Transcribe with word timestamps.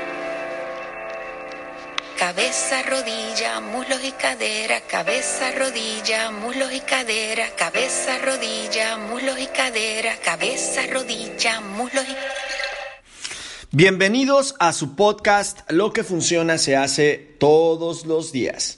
Cabeza, 2.21 2.83
rodilla, 2.83 3.59
muslos 3.61 3.99
y 4.07 4.11
cadera, 4.11 4.81
cabeza, 4.81 5.53
rodilla, 5.57 6.29
muslos 6.29 6.71
y 6.71 6.79
cadera, 6.81 7.47
cabeza, 7.57 8.19
rodilla, 8.23 8.97
muslos 9.09 9.39
y 9.39 9.47
cadera, 9.47 10.15
cabeza, 10.23 10.81
rodilla, 10.93 11.61
muslos 11.61 12.05
y 12.07 13.75
Bienvenidos 13.75 14.53
a 14.59 14.71
su 14.71 14.95
podcast 14.95 15.61
Lo 15.71 15.93
que 15.93 16.03
funciona 16.03 16.59
se 16.59 16.75
hace 16.75 17.37
todos 17.39 18.05
los 18.05 18.31
días. 18.31 18.77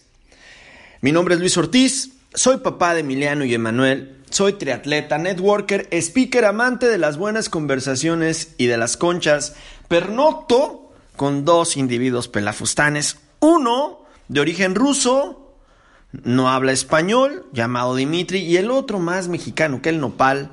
Mi 1.02 1.12
nombre 1.12 1.36
es 1.36 1.42
Luis 1.42 1.58
Ortiz, 1.58 2.12
soy 2.34 2.60
papá 2.60 2.94
de 2.94 3.02
Emiliano 3.02 3.44
y 3.44 3.54
Emanuel, 3.54 4.24
soy 4.30 4.54
triatleta, 4.54 5.18
networker, 5.18 5.90
speaker, 5.92 6.46
amante 6.46 6.88
de 6.88 6.98
las 6.98 7.18
buenas 7.18 7.50
conversaciones 7.50 8.56
y 8.58 8.68
de 8.68 8.78
las 8.78 8.96
conchas, 8.96 9.56
pernocto 9.90 10.94
con 11.18 11.44
dos 11.44 11.76
individuos 11.76 12.30
pelafustanes, 12.30 13.18
uno 13.44 14.06
de 14.28 14.40
origen 14.40 14.74
ruso, 14.74 15.56
no 16.12 16.50
habla 16.50 16.72
español, 16.72 17.46
llamado 17.52 17.96
Dimitri, 17.96 18.40
y 18.40 18.58
el 18.58 18.72
otro 18.72 19.00
más 19.00 19.28
mexicano 19.28 19.82
que 19.82 19.90
el 19.90 20.00
nopal, 20.00 20.52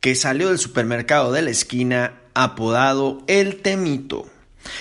que 0.00 0.14
salió 0.14 0.48
del 0.48 0.58
supermercado 0.58 1.32
de 1.32 1.42
la 1.42 1.50
esquina 1.50 2.20
apodado 2.34 3.22
El 3.26 3.62
Temito. 3.62 4.26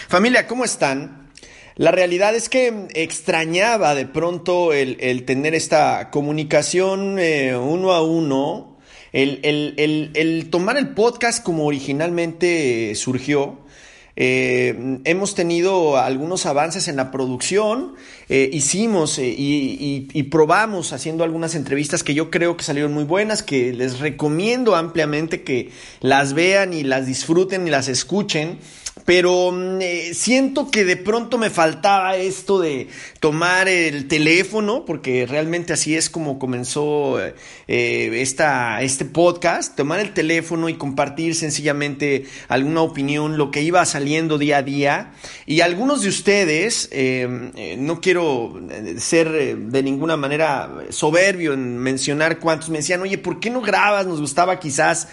Familia, 0.08 0.48
¿cómo 0.48 0.66
están? 0.66 1.30
La 1.76 1.92
realidad 1.92 2.36
es 2.36 2.50
que 2.50 2.88
extrañaba 2.94 3.96
de 3.96 4.06
pronto 4.06 4.74
el, 4.74 5.24
tener 5.24 5.56
esta 5.56 6.10
comunicación 6.12 7.18
eh, 7.20 7.56
uno 7.56 7.94
a 7.94 8.04
uno, 8.04 8.78
el, 9.14 9.40
el, 9.44 10.50
tomar 10.50 10.76
el 10.76 10.90
podcast 10.90 11.42
como 11.42 11.66
originalmente 11.66 12.94
surgió. 12.96 13.60
Eh, 14.22 15.00
hemos 15.06 15.34
tenido 15.34 15.98
algunos 15.98 16.46
avances 16.46 16.90
en 16.90 16.98
la 16.98 17.10
producción, 17.10 17.96
eh, 18.28 18.50
hicimos 18.52 19.18
eh, 19.18 19.30
y, 19.30 20.10
y, 20.12 20.24
probamos 20.24 20.92
haciendo 20.92 21.24
algunas 21.24 21.56
entrevistas 21.56 22.04
que 22.04 22.14
yo 22.14 22.30
creo 22.30 22.58
que 22.58 22.66
salieron 22.66 22.94
muy 22.94 23.06
buenas, 23.06 23.44
que 23.44 23.72
les 23.72 24.00
recomiendo 24.00 24.76
ampliamente 24.76 25.44
que 25.44 25.70
las 26.02 26.34
vean 26.34 26.74
y 26.74 26.84
las 26.84 27.06
disfruten 27.06 27.66
y 27.66 27.70
las 27.70 27.88
escuchen 27.88 28.58
pero 29.06 29.52
mm, 29.52 29.82
eh, 29.82 30.14
siento 30.14 30.70
que 30.70 30.86
de 30.86 30.98
pronto 30.98 31.38
me 31.38 31.50
faltaba 31.50 32.16
esto 32.18 32.60
de 32.60 32.88
tomar 33.20 33.68
el 33.68 34.08
teléfono, 34.08 34.86
porque 34.86 35.26
realmente 35.26 35.74
así 35.74 35.96
es 35.96 36.10
como 36.10 36.40
comenzó 36.40 37.20
eh, 37.20 37.34
esta, 37.68 38.82
este 38.82 39.06
podcast, 39.06 39.76
tomar 39.76 40.00
el 40.00 40.14
teléfono 40.14 40.70
y 40.70 40.76
compartir 40.76 41.36
sencillamente 41.36 42.26
alguna 42.48 42.82
opinión, 42.82 43.38
lo 43.38 43.52
que 43.52 43.62
iba 43.62 43.86
saliendo 43.86 44.38
día 44.38 44.58
a 44.58 44.64
día. 44.64 45.12
Y 45.46 45.62
algunos 45.62 46.02
de 46.02 46.10
ustedes, 46.10 46.90
eh, 46.92 47.76
no 47.78 48.02
quiero 48.02 48.60
ser 48.98 49.58
de 49.58 49.84
ninguna 49.84 50.18
manera 50.18 50.72
soberbio 50.90 51.54
en 51.54 51.78
mencionar 51.78 52.40
cuántos 52.40 52.70
me 52.70 52.78
decían, 52.78 53.02
oye, 53.02 53.18
¿por 53.18 53.40
qué 53.40 53.50
no 53.50 53.62
grabas? 53.62 54.06
Nos 54.06 54.22
gustaba 54.22 54.60
quizás 54.60 55.08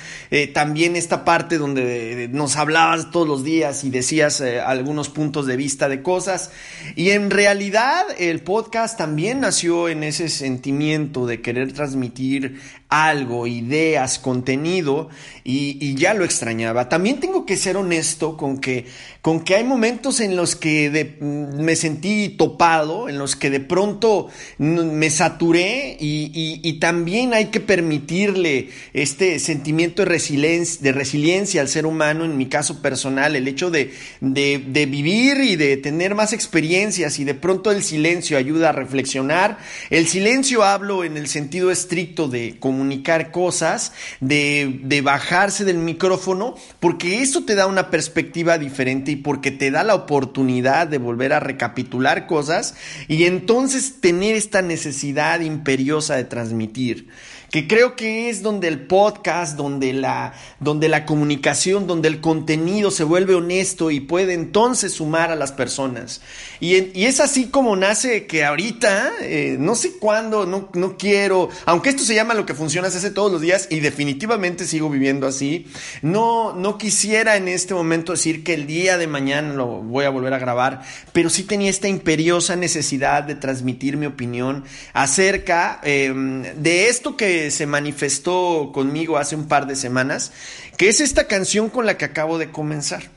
también 0.52 0.96
esta 0.96 1.24
parte 1.24 1.58
donde 1.58 2.28
nos 2.30 2.56
hablabas 2.56 3.10
todos 3.10 3.26
los 3.26 3.44
días 3.44 3.75
y 3.84 3.90
decías 3.90 4.40
eh, 4.40 4.60
algunos 4.60 5.08
puntos 5.08 5.46
de 5.46 5.56
vista 5.56 5.88
de 5.88 6.02
cosas. 6.02 6.50
Y 6.94 7.10
en 7.10 7.30
realidad 7.30 8.04
el 8.18 8.40
podcast 8.40 8.98
también 8.98 9.40
nació 9.40 9.88
en 9.88 10.02
ese 10.02 10.28
sentimiento 10.28 11.26
de 11.26 11.40
querer 11.40 11.72
transmitir 11.72 12.60
algo, 12.88 13.46
ideas, 13.46 14.18
contenido, 14.18 15.08
y, 15.42 15.94
ya 15.96 16.14
lo 16.14 16.24
extrañaba. 16.24 16.88
También 16.88 17.20
tengo 17.20 17.46
que 17.46 17.56
ser 17.56 17.76
honesto 17.76 18.36
con 18.36 18.58
que, 18.58 18.86
con 19.22 19.40
que 19.40 19.56
hay 19.56 19.64
momentos 19.64 20.20
en 20.20 20.36
los 20.36 20.54
que 20.56 21.16
mm, 21.20 21.60
me 21.60 21.74
sentí 21.74 22.28
topado, 22.30 23.08
en 23.08 23.18
los 23.18 23.34
que 23.34 23.50
de 23.50 23.60
pronto 23.60 24.28
me 24.58 25.10
saturé, 25.10 25.96
y, 25.98 26.72
también 26.80 27.32
hay 27.32 27.46
que 27.46 27.60
permitirle 27.60 28.68
este 28.92 29.38
sentimiento 29.38 30.02
de 30.02 30.06
resiliencia, 30.06 30.82
de 30.82 30.92
resiliencia 30.92 31.60
al 31.62 31.68
ser 31.68 31.86
humano, 31.86 32.24
en 32.24 32.36
mi 32.36 32.46
caso 32.46 32.82
personal, 32.82 33.34
el 33.34 33.48
hecho 33.48 33.55
de, 33.56 33.92
de 34.20 34.86
vivir 34.86 35.38
y 35.38 35.56
de 35.56 35.76
tener 35.78 36.14
más 36.14 36.32
experiencias, 36.32 37.18
y 37.18 37.24
de 37.24 37.34
pronto 37.34 37.72
el 37.72 37.82
silencio 37.82 38.36
ayuda 38.36 38.68
a 38.68 38.72
reflexionar. 38.72 39.58
El 39.88 40.06
silencio 40.06 40.62
hablo 40.62 41.04
en 41.04 41.16
el 41.16 41.26
sentido 41.26 41.70
estricto 41.70 42.28
de 42.28 42.56
comunicar 42.60 43.30
cosas, 43.30 43.92
de, 44.20 44.80
de, 44.82 45.00
bajarse 45.00 45.64
del 45.64 45.78
micrófono, 45.78 46.56
porque 46.80 47.22
eso 47.22 47.44
te 47.44 47.54
da 47.54 47.66
una 47.66 47.90
perspectiva 47.90 48.58
diferente 48.58 49.12
y 49.12 49.16
porque 49.16 49.50
te 49.50 49.70
da 49.70 49.84
la 49.84 49.94
oportunidad 49.94 50.86
de 50.86 50.98
volver 50.98 51.32
a 51.32 51.40
recapitular 51.40 52.26
cosas 52.26 52.74
y 53.08 53.24
entonces 53.24 54.00
tener 54.00 54.36
esta 54.36 54.62
necesidad 54.62 55.40
imperiosa 55.40 56.16
de 56.16 56.24
transmitir 56.24 57.08
que 57.50 57.68
creo 57.68 57.96
que 57.96 58.28
es 58.28 58.42
donde 58.42 58.68
el 58.68 58.86
podcast, 58.86 59.56
donde 59.56 59.92
la, 59.92 60.34
donde 60.60 60.88
la 60.88 61.06
comunicación, 61.06 61.86
donde 61.86 62.08
el 62.08 62.20
contenido 62.20 62.90
se 62.90 63.04
vuelve 63.04 63.34
honesto 63.34 63.90
y 63.90 64.00
puede 64.00 64.34
entonces 64.34 64.92
sumar 64.92 65.30
a 65.30 65.36
las 65.36 65.52
personas. 65.52 66.20
Y, 66.60 66.76
y 66.98 67.06
es 67.06 67.20
así 67.20 67.46
como 67.46 67.76
nace 67.76 68.26
que 68.26 68.44
ahorita, 68.44 69.12
eh, 69.20 69.56
no 69.58 69.74
sé 69.74 69.92
cuándo, 69.98 70.46
no, 70.46 70.68
no 70.74 70.96
quiero, 70.96 71.48
aunque 71.64 71.90
esto 71.90 72.02
se 72.02 72.14
llama 72.14 72.34
lo 72.34 72.46
que 72.46 72.54
funciona, 72.54 72.90
se 72.90 72.98
hace 72.98 73.10
todos 73.10 73.30
los 73.30 73.40
días 73.40 73.68
y 73.70 73.80
definitivamente 73.80 74.66
sigo 74.66 74.90
viviendo 74.90 75.26
así, 75.26 75.66
no, 76.02 76.52
no 76.54 76.78
quisiera 76.78 77.36
en 77.36 77.48
este 77.48 77.74
momento 77.74 78.12
decir 78.12 78.44
que 78.44 78.54
el 78.54 78.66
día 78.66 78.98
de 78.98 79.06
mañana 79.06 79.54
lo 79.54 79.66
voy 79.66 80.04
a 80.04 80.10
volver 80.10 80.34
a 80.34 80.38
grabar, 80.38 80.82
pero 81.12 81.30
sí 81.30 81.44
tenía 81.44 81.70
esta 81.70 81.88
imperiosa 81.88 82.56
necesidad 82.56 83.24
de 83.24 83.34
transmitir 83.34 83.96
mi 83.96 84.06
opinión 84.06 84.64
acerca 84.92 85.80
em, 85.82 86.42
de 86.42 86.88
esto 86.88 87.16
que 87.16 87.35
se 87.50 87.66
manifestó 87.66 88.70
conmigo 88.72 89.18
hace 89.18 89.36
un 89.36 89.48
par 89.48 89.66
de 89.66 89.76
semanas, 89.76 90.32
que 90.76 90.88
es 90.88 91.00
esta 91.00 91.26
canción 91.26 91.70
con 91.70 91.86
la 91.86 91.96
que 91.96 92.04
acabo 92.04 92.38
de 92.38 92.50
comenzar. 92.50 93.10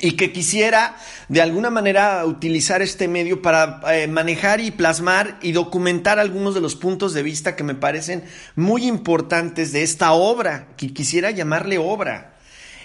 Y 0.00 0.12
que 0.12 0.32
quisiera 0.32 0.96
de 1.28 1.42
alguna 1.42 1.68
manera 1.68 2.24
utilizar 2.24 2.80
este 2.80 3.08
medio 3.08 3.42
para 3.42 3.80
eh, 3.92 4.06
manejar 4.06 4.60
y 4.60 4.70
plasmar 4.70 5.38
y 5.42 5.52
documentar 5.52 6.18
algunos 6.18 6.54
de 6.54 6.60
los 6.60 6.76
puntos 6.76 7.12
de 7.12 7.22
vista 7.22 7.56
que 7.56 7.64
me 7.64 7.74
parecen 7.74 8.24
muy 8.56 8.86
importantes 8.86 9.72
de 9.72 9.82
esta 9.82 10.12
obra, 10.12 10.68
que 10.76 10.94
quisiera 10.94 11.32
llamarle 11.32 11.78
obra. 11.78 12.34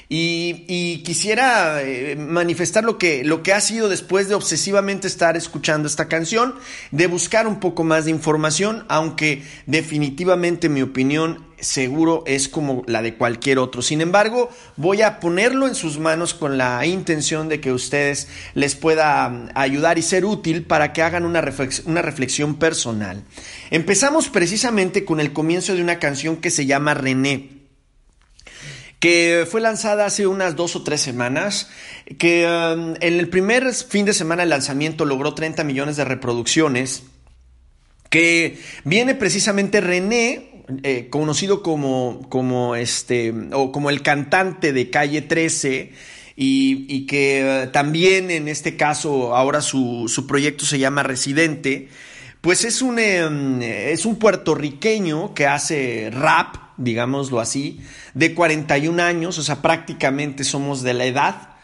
Y, 0.07 1.01
quisiera 1.03 1.81
eh, 1.81 2.15
manifestar 2.15 2.83
lo 2.83 2.97
que, 2.97 3.23
lo 3.23 3.41
que 3.43 3.53
ha 3.53 3.61
sido 3.61 3.89
después 3.89 4.29
de 4.29 4.35
obsesivamente 4.35 5.07
estar 5.07 5.35
escuchando 5.35 5.87
esta 5.87 6.07
canción, 6.07 6.55
de 6.91 7.07
buscar 7.07 7.47
un 7.47 7.59
poco 7.59 7.83
más 7.83 8.05
de 8.05 8.11
información, 8.11 8.85
aunque 8.87 9.43
definitivamente 9.65 10.69
mi 10.69 10.81
opinión 10.81 11.45
seguro 11.59 12.23
es 12.27 12.47
como 12.47 12.83
la 12.87 13.01
de 13.01 13.15
cualquier 13.15 13.59
otro. 13.59 13.81
Sin 13.81 14.01
embargo, 14.01 14.49
voy 14.77 15.01
a 15.01 15.19
ponerlo 15.19 15.67
en 15.67 15.75
sus 15.75 15.97
manos 15.97 16.33
con 16.33 16.57
la 16.57 16.85
intención 16.85 17.49
de 17.49 17.59
que 17.59 17.71
ustedes 17.71 18.27
les 18.53 18.75
pueda 18.75 19.27
mm, 19.29 19.49
ayudar 19.55 19.97
y 19.97 20.01
ser 20.01 20.25
útil 20.25 20.63
para 20.63 20.93
que 20.93 21.01
hagan 21.01 21.25
una, 21.25 21.43
una 21.85 22.01
reflexión 22.01 22.55
personal. 22.55 23.23
Empezamos 23.71 24.29
precisamente 24.29 25.05
con 25.05 25.19
el 25.19 25.33
comienzo 25.33 25.73
de 25.73 25.81
una 25.81 25.99
canción 25.99 26.37
que 26.37 26.51
se 26.51 26.65
llama 26.65 26.93
René 26.93 27.54
que 29.05 29.45
fue 29.47 29.61
lanzada 29.61 30.07
hace 30.07 30.25
unas 30.25 30.55
dos 30.55 30.75
o 30.75 30.81
tres 30.81 30.99
semanas, 30.99 31.69
que 32.17 32.47
um, 32.47 32.95
en 32.99 33.19
el 33.19 33.29
primer 33.29 33.71
fin 33.71 34.03
de 34.03 34.13
semana 34.13 34.41
de 34.41 34.49
lanzamiento 34.49 35.05
logró 35.05 35.35
30 35.35 35.63
millones 35.63 35.95
de 35.95 36.05
reproducciones, 36.05 37.03
que 38.09 38.57
viene 38.83 39.13
precisamente 39.13 39.79
René 39.79 40.63
eh, 40.81 41.09
conocido 41.11 41.61
como, 41.61 42.25
como, 42.29 42.75
este, 42.75 43.31
o 43.53 43.71
como 43.71 43.91
el 43.91 44.01
cantante 44.01 44.73
de 44.73 44.89
Calle 44.89 45.21
13, 45.21 45.93
y, 46.35 47.05
que 47.05 47.41
eh, 47.41 47.67
también 47.67 48.31
en 48.31 48.47
este 48.47 48.75
caso 48.75 49.35
ahora 49.35 49.61
su, 49.61 50.05
su 50.07 50.25
proyecto 50.25 50.65
se 50.65 50.79
llama 50.79 51.03
Residente, 51.03 51.89
pues 52.45 52.63
es 52.63 52.83
un, 52.83 52.99
em, 52.99 53.59
es 53.63 54.05
un 54.05 54.17
puertorriqueño 54.17 55.33
que 55.33 55.47
hace 55.47 56.11
rap, 56.13 56.57
digámoslo 56.77 57.39
así, 57.39 57.81
de 58.13 58.35
41 58.35 58.99
años, 58.99 59.39
o 59.39 59.41
sea, 59.41 59.63
prácticamente 59.63 60.43
somos 60.43 60.83
de 60.83 60.93
la 60.93 61.05
edad. 61.05 61.54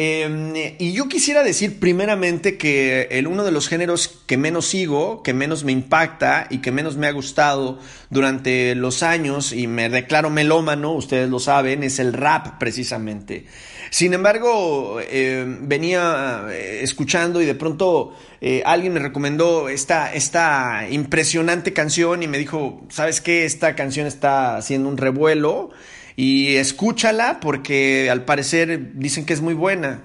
Em, 0.00 0.54
y 0.78 0.92
yo 0.92 1.08
quisiera 1.08 1.42
decir 1.42 1.80
primeramente 1.80 2.56
que 2.56 3.08
el, 3.10 3.26
uno 3.26 3.42
de 3.44 3.50
los 3.50 3.66
géneros 3.66 4.22
que 4.26 4.36
menos 4.36 4.68
sigo, 4.68 5.24
que 5.24 5.34
menos 5.34 5.64
me 5.64 5.72
impacta 5.72 6.46
y 6.50 6.58
que 6.58 6.70
menos 6.70 6.96
me 6.96 7.08
ha 7.08 7.10
gustado 7.10 7.80
durante 8.08 8.76
los 8.76 9.02
años, 9.02 9.52
y 9.52 9.66
me 9.66 9.88
declaro 9.88 10.30
melómano, 10.30 10.92
ustedes 10.92 11.28
lo 11.28 11.40
saben, 11.40 11.82
es 11.82 11.98
el 11.98 12.12
rap 12.12 12.60
precisamente. 12.60 13.46
Sin 13.90 14.14
embargo, 14.14 15.00
eh, 15.00 15.44
venía 15.62 16.44
eh, 16.48 16.78
escuchando 16.82 17.42
y 17.42 17.44
de 17.44 17.56
pronto 17.56 18.16
eh, 18.40 18.62
alguien 18.64 18.92
me 18.92 19.00
recomendó 19.00 19.68
esta, 19.68 20.14
esta 20.14 20.86
impresionante 20.88 21.72
canción 21.72 22.22
y 22.22 22.28
me 22.28 22.38
dijo, 22.38 22.82
¿sabes 22.88 23.20
qué? 23.20 23.44
Esta 23.44 23.74
canción 23.74 24.06
está 24.06 24.58
haciendo 24.58 24.88
un 24.88 24.96
revuelo 24.96 25.70
y 26.18 26.56
escúchala 26.56 27.38
porque 27.38 28.10
al 28.10 28.24
parecer 28.24 28.94
dicen 28.94 29.24
que 29.24 29.34
es 29.34 29.40
muy 29.40 29.54
buena. 29.54 30.02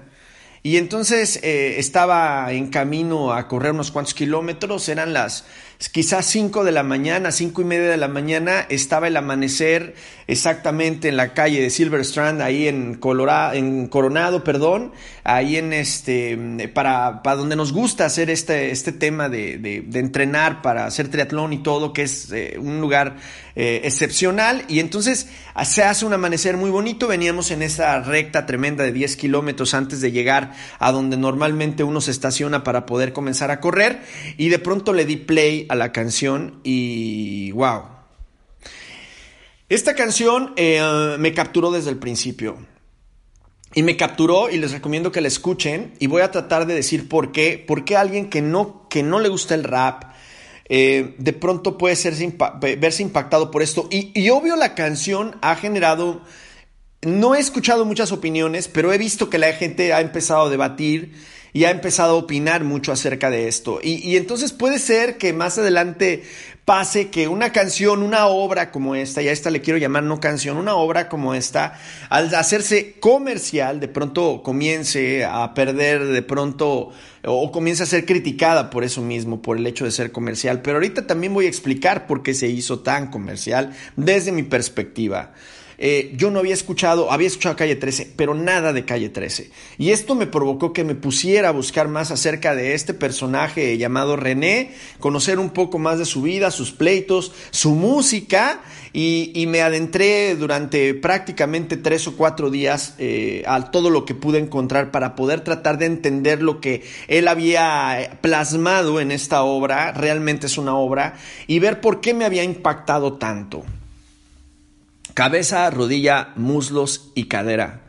Y 0.62 0.76
entonces 0.76 1.40
estaba 1.42 2.52
en 2.52 2.68
camino 2.68 3.32
a 3.32 3.48
correr 3.48 3.72
unos 3.72 3.90
cuantos 3.90 4.14
kilómetros, 4.14 4.88
eran 4.88 5.12
las 5.12 5.44
quizás 5.92 6.26
5 6.26 6.64
de 6.64 6.72
la 6.72 6.82
mañana, 6.82 7.32
cinco 7.32 7.62
y 7.62 7.64
media 7.64 7.88
de 7.88 7.96
la 7.96 8.08
mañana, 8.08 8.64
estaba 8.68 9.08
el 9.08 9.16
amanecer 9.16 9.94
exactamente 10.26 11.08
en 11.08 11.16
la 11.16 11.34
calle 11.34 11.60
de 11.60 11.70
Silver 11.70 12.00
Strand, 12.00 12.40
ahí 12.40 12.68
en, 12.68 12.94
Colorado, 12.94 13.54
en 13.54 13.88
Coronado, 13.88 14.44
perdón, 14.44 14.92
ahí 15.24 15.56
en 15.56 15.72
este, 15.72 16.70
para, 16.72 17.22
para 17.22 17.36
donde 17.36 17.56
nos 17.56 17.72
gusta 17.72 18.06
hacer 18.06 18.30
este, 18.30 18.70
este 18.70 18.92
tema 18.92 19.28
de, 19.28 19.58
de, 19.58 19.98
entrenar 19.98 20.62
para 20.62 20.86
hacer 20.86 21.08
triatlón 21.08 21.52
y 21.52 21.62
todo, 21.62 21.92
que 21.92 22.02
es 22.02 22.30
eh, 22.32 22.56
un 22.58 22.80
lugar 22.80 23.16
eh, 23.56 23.82
excepcional. 23.84 24.64
Y 24.68 24.80
entonces 24.80 25.28
se 25.64 25.82
hace 25.82 26.04
un 26.04 26.12
amanecer 26.12 26.56
muy 26.56 26.70
bonito, 26.70 27.06
veníamos 27.06 27.50
en 27.50 27.62
esa 27.62 28.00
recta 28.00 28.46
tremenda 28.46 28.82
de 28.84 28.92
10 28.92 29.16
kilómetros 29.16 29.74
antes 29.74 30.00
de 30.00 30.10
llegar 30.10 30.52
a 30.78 30.90
donde 30.90 31.16
normalmente 31.16 31.84
uno 31.84 32.00
se 32.00 32.10
estaciona 32.10 32.64
para 32.64 32.84
poder 32.84 33.12
comenzar 33.12 33.50
a 33.50 33.60
correr, 33.60 34.02
y 34.36 34.48
de 34.48 34.58
pronto 34.58 34.92
le 34.92 35.04
di 35.04 35.16
play 35.16 35.66
a 35.68 35.74
la 35.74 35.92
canción 35.92 36.60
y 36.64 37.52
wow. 37.52 37.82
Esta 39.68 39.94
canción 39.94 40.52
eh, 40.56 41.16
me 41.18 41.32
capturó 41.32 41.70
desde 41.70 41.90
el 41.90 41.96
principio. 41.96 42.58
Y 43.76 43.82
me 43.82 43.96
capturó 43.96 44.50
y 44.50 44.58
les 44.58 44.70
recomiendo 44.70 45.10
que 45.10 45.20
la 45.20 45.26
escuchen 45.26 45.94
y 45.98 46.06
voy 46.06 46.22
a 46.22 46.30
tratar 46.30 46.66
de 46.66 46.74
decir 46.74 47.08
por 47.08 47.32
qué. 47.32 47.62
Por 47.66 47.84
qué 47.84 47.96
alguien 47.96 48.30
que 48.30 48.40
no, 48.40 48.86
que 48.88 49.02
no 49.02 49.18
le 49.18 49.28
gusta 49.28 49.54
el 49.54 49.64
rap 49.64 50.13
eh, 50.68 51.14
de 51.18 51.32
pronto 51.32 51.78
puede 51.78 51.96
verse 52.76 53.02
impactado 53.02 53.50
por 53.50 53.62
esto. 53.62 53.88
Y 53.90 54.28
obvio 54.30 54.56
la 54.56 54.74
canción 54.74 55.36
ha 55.42 55.56
generado... 55.56 56.22
No 57.02 57.34
he 57.34 57.38
escuchado 57.38 57.84
muchas 57.84 58.12
opiniones, 58.12 58.66
pero 58.66 58.90
he 58.90 58.96
visto 58.96 59.28
que 59.28 59.36
la 59.36 59.52
gente 59.52 59.92
ha 59.92 60.00
empezado 60.00 60.46
a 60.46 60.50
debatir 60.50 61.12
y 61.54 61.64
ha 61.64 61.70
empezado 61.70 62.14
a 62.14 62.18
opinar 62.18 62.64
mucho 62.64 62.92
acerca 62.92 63.30
de 63.30 63.46
esto. 63.46 63.78
Y, 63.80 64.16
entonces 64.16 64.52
puede 64.52 64.80
ser 64.80 65.16
que 65.18 65.32
más 65.32 65.56
adelante 65.56 66.24
pase 66.64 67.10
que 67.10 67.28
una 67.28 67.52
canción, 67.52 68.02
una 68.02 68.26
obra 68.26 68.70
como 68.70 68.94
esta, 68.94 69.22
y 69.22 69.28
a 69.28 69.32
esta 69.32 69.50
le 69.50 69.60
quiero 69.60 69.78
llamar 69.78 70.02
no 70.02 70.18
canción, 70.18 70.56
una 70.56 70.74
obra 70.74 71.08
como 71.08 71.34
esta, 71.34 71.78
al 72.08 72.34
hacerse 72.34 72.94
comercial, 73.00 73.80
de 73.80 73.88
pronto 73.88 74.42
comience 74.42 75.24
a 75.24 75.52
perder, 75.52 76.06
de 76.06 76.22
pronto, 76.22 76.90
o 77.24 77.52
comience 77.52 77.82
a 77.82 77.86
ser 77.86 78.06
criticada 78.06 78.70
por 78.70 78.82
eso 78.82 79.02
mismo, 79.02 79.42
por 79.42 79.58
el 79.58 79.66
hecho 79.66 79.84
de 79.84 79.90
ser 79.90 80.10
comercial. 80.10 80.62
Pero 80.62 80.76
ahorita 80.78 81.06
también 81.06 81.34
voy 81.34 81.46
a 81.46 81.48
explicar 81.48 82.06
por 82.06 82.22
qué 82.22 82.32
se 82.32 82.48
hizo 82.48 82.80
tan 82.80 83.10
comercial 83.10 83.74
desde 83.96 84.32
mi 84.32 84.42
perspectiva. 84.42 85.32
Eh, 85.86 86.14
yo 86.16 86.30
no 86.30 86.38
había 86.38 86.54
escuchado, 86.54 87.12
había 87.12 87.26
escuchado 87.26 87.56
Calle 87.56 87.76
13, 87.76 88.14
pero 88.16 88.32
nada 88.32 88.72
de 88.72 88.86
Calle 88.86 89.10
13. 89.10 89.50
Y 89.76 89.90
esto 89.90 90.14
me 90.14 90.26
provocó 90.26 90.72
que 90.72 90.82
me 90.82 90.94
pusiera 90.94 91.50
a 91.50 91.52
buscar 91.52 91.88
más 91.88 92.10
acerca 92.10 92.54
de 92.54 92.72
este 92.72 92.94
personaje 92.94 93.76
llamado 93.76 94.16
René, 94.16 94.72
conocer 94.98 95.38
un 95.38 95.50
poco 95.50 95.78
más 95.78 95.98
de 95.98 96.06
su 96.06 96.22
vida, 96.22 96.50
sus 96.50 96.72
pleitos, 96.72 97.32
su 97.50 97.74
música, 97.74 98.62
y, 98.94 99.44
me 99.46 99.60
adentré 99.60 100.36
durante 100.36 100.94
prácticamente 100.94 101.76
tres 101.76 102.08
o 102.08 102.16
cuatro 102.16 102.48
días 102.48 102.94
eh, 102.96 103.42
a 103.46 103.70
todo 103.70 103.90
lo 103.90 104.06
que 104.06 104.14
pude 104.14 104.38
encontrar 104.38 104.90
para 104.90 105.14
poder 105.14 105.42
tratar 105.42 105.76
de 105.76 105.84
entender 105.84 106.40
lo 106.40 106.62
que 106.62 106.82
él 107.08 107.28
había 107.28 108.18
plasmado 108.22 109.00
en 109.00 109.10
esta 109.10 109.42
obra, 109.42 109.92
realmente 109.92 110.46
es 110.46 110.56
una 110.56 110.76
obra, 110.76 111.18
y 111.46 111.58
ver 111.58 111.82
por 111.82 112.00
qué 112.00 112.14
me 112.14 112.24
había 112.24 112.42
impactado 112.42 113.18
tanto. 113.18 113.64
Cabeza, 115.14 115.70
rodilla, 115.70 116.32
muslos 116.34 117.12
y 117.14 117.26
cadera. 117.26 117.82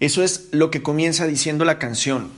Eso 0.00 0.22
es 0.22 0.48
lo 0.52 0.70
que 0.70 0.82
comienza 0.82 1.26
diciendo 1.26 1.66
la 1.66 1.78
canción. 1.78 2.30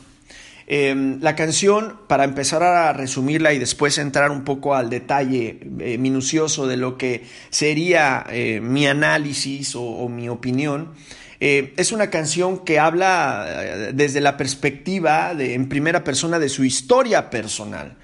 Em, 0.66 1.20
la 1.20 1.36
canción, 1.36 1.98
para 2.08 2.24
empezar 2.24 2.64
a 2.64 2.92
resumirla 2.92 3.52
y 3.52 3.60
después 3.60 3.98
entrar 3.98 4.32
un 4.32 4.42
poco 4.42 4.74
al 4.74 4.90
detalle 4.90 5.60
eh, 5.78 5.96
minucioso 5.96 6.66
de 6.66 6.76
lo 6.76 6.98
que 6.98 7.24
sería 7.50 8.24
eh, 8.30 8.60
mi 8.60 8.86
análisis 8.88 9.74
o, 9.76 10.08
mi 10.08 10.28
opinión, 10.28 10.92
eh, 11.38 11.72
es 11.76 11.92
una 11.92 12.10
canción 12.10 12.64
que 12.64 12.80
habla 12.80 13.92
desde 13.94 14.20
la 14.20 14.36
perspectiva 14.36 15.32
en 15.38 15.68
primera 15.68 16.02
persona 16.02 16.40
de 16.40 16.48
su 16.48 16.64
historia 16.64 17.30
personal, 17.30 17.96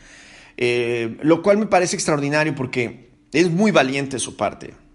lo 1.23 1.43
cual 1.43 1.59
me 1.59 1.67
parece 1.67 1.97
extraordinario 1.97 2.55
porque 2.55 3.11
es 3.33 3.51
muy 3.51 3.71
valiente 3.73 4.19
su 4.19 4.37
parte. 4.37 4.88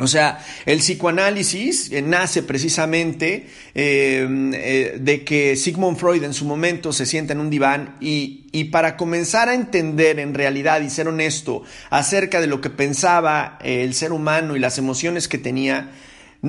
O 0.00 0.06
sea, 0.06 0.38
el 0.64 0.78
psicoanálisis 0.78 1.90
eh, 1.90 2.02
nace 2.02 2.44
precisamente 2.44 3.48
em, 3.74 4.54
eh, 4.54 4.96
de 5.00 5.24
que 5.24 5.56
Sigmund 5.56 5.96
Freud 5.96 6.22
en 6.22 6.34
su 6.34 6.44
momento 6.44 6.92
se 6.92 7.04
sienta 7.04 7.32
en 7.32 7.40
un 7.40 7.50
diván 7.50 7.96
y, 8.00 8.46
y, 8.52 8.64
para 8.64 8.96
comenzar 8.96 9.48
a 9.48 9.54
entender 9.54 10.20
en 10.20 10.34
realidad 10.34 10.82
y 10.82 10.90
ser 10.90 11.08
honesto 11.08 11.64
acerca 11.90 12.40
de 12.40 12.46
lo 12.46 12.60
que 12.60 12.70
pensaba 12.70 13.58
eh, 13.60 13.82
el 13.82 13.92
ser 13.92 14.12
humano 14.12 14.54
y 14.54 14.60
las 14.60 14.78
emociones 14.78 15.26
que 15.26 15.36
tenía, 15.36 15.90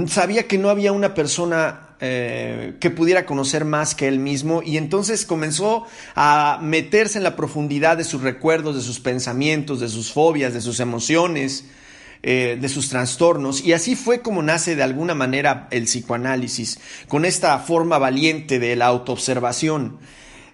sabía 0.05 0.47
que 0.47 0.59
no 0.59 0.69
había 0.69 0.91
una 0.91 1.15
persona 1.15 1.85
que 1.99 2.93
pudiera 2.95 3.25
conocer 3.25 3.65
más 3.65 3.93
que 3.93 4.07
él 4.07 4.19
mismo 4.19 4.61
y 4.63 4.77
entonces 4.77 5.25
comenzó 5.25 5.85
a 6.15 6.57
meterse 6.61 7.17
en 7.17 7.25
la 7.25 7.35
profundidad 7.35 7.97
de 7.97 8.05
sus 8.05 8.21
recuerdos, 8.21 8.77
de 8.77 8.81
sus 8.81 9.01
pensamientos, 9.01 9.81
de 9.81 9.89
sus 9.89 10.13
fobias, 10.13 10.53
de 10.53 10.61
sus 10.61 10.79
emociones 10.79 11.65
eh, 12.21 12.57
de 12.59 12.69
sus 12.69 12.89
trastornos 12.89 13.63
y 13.63 13.71
así 13.71 13.95
fue 13.95 14.21
como 14.21 14.43
nace 14.43 14.75
de 14.75 14.83
alguna 14.83 15.15
manera 15.15 15.67
el 15.71 15.85
psicoanálisis, 15.85 16.79
con 17.07 17.23
esta 17.23 17.57
forma 17.59 17.97
valiente 17.97 18.59
de 18.59 18.75
la 18.75 18.87
autoobservación. 18.87 19.99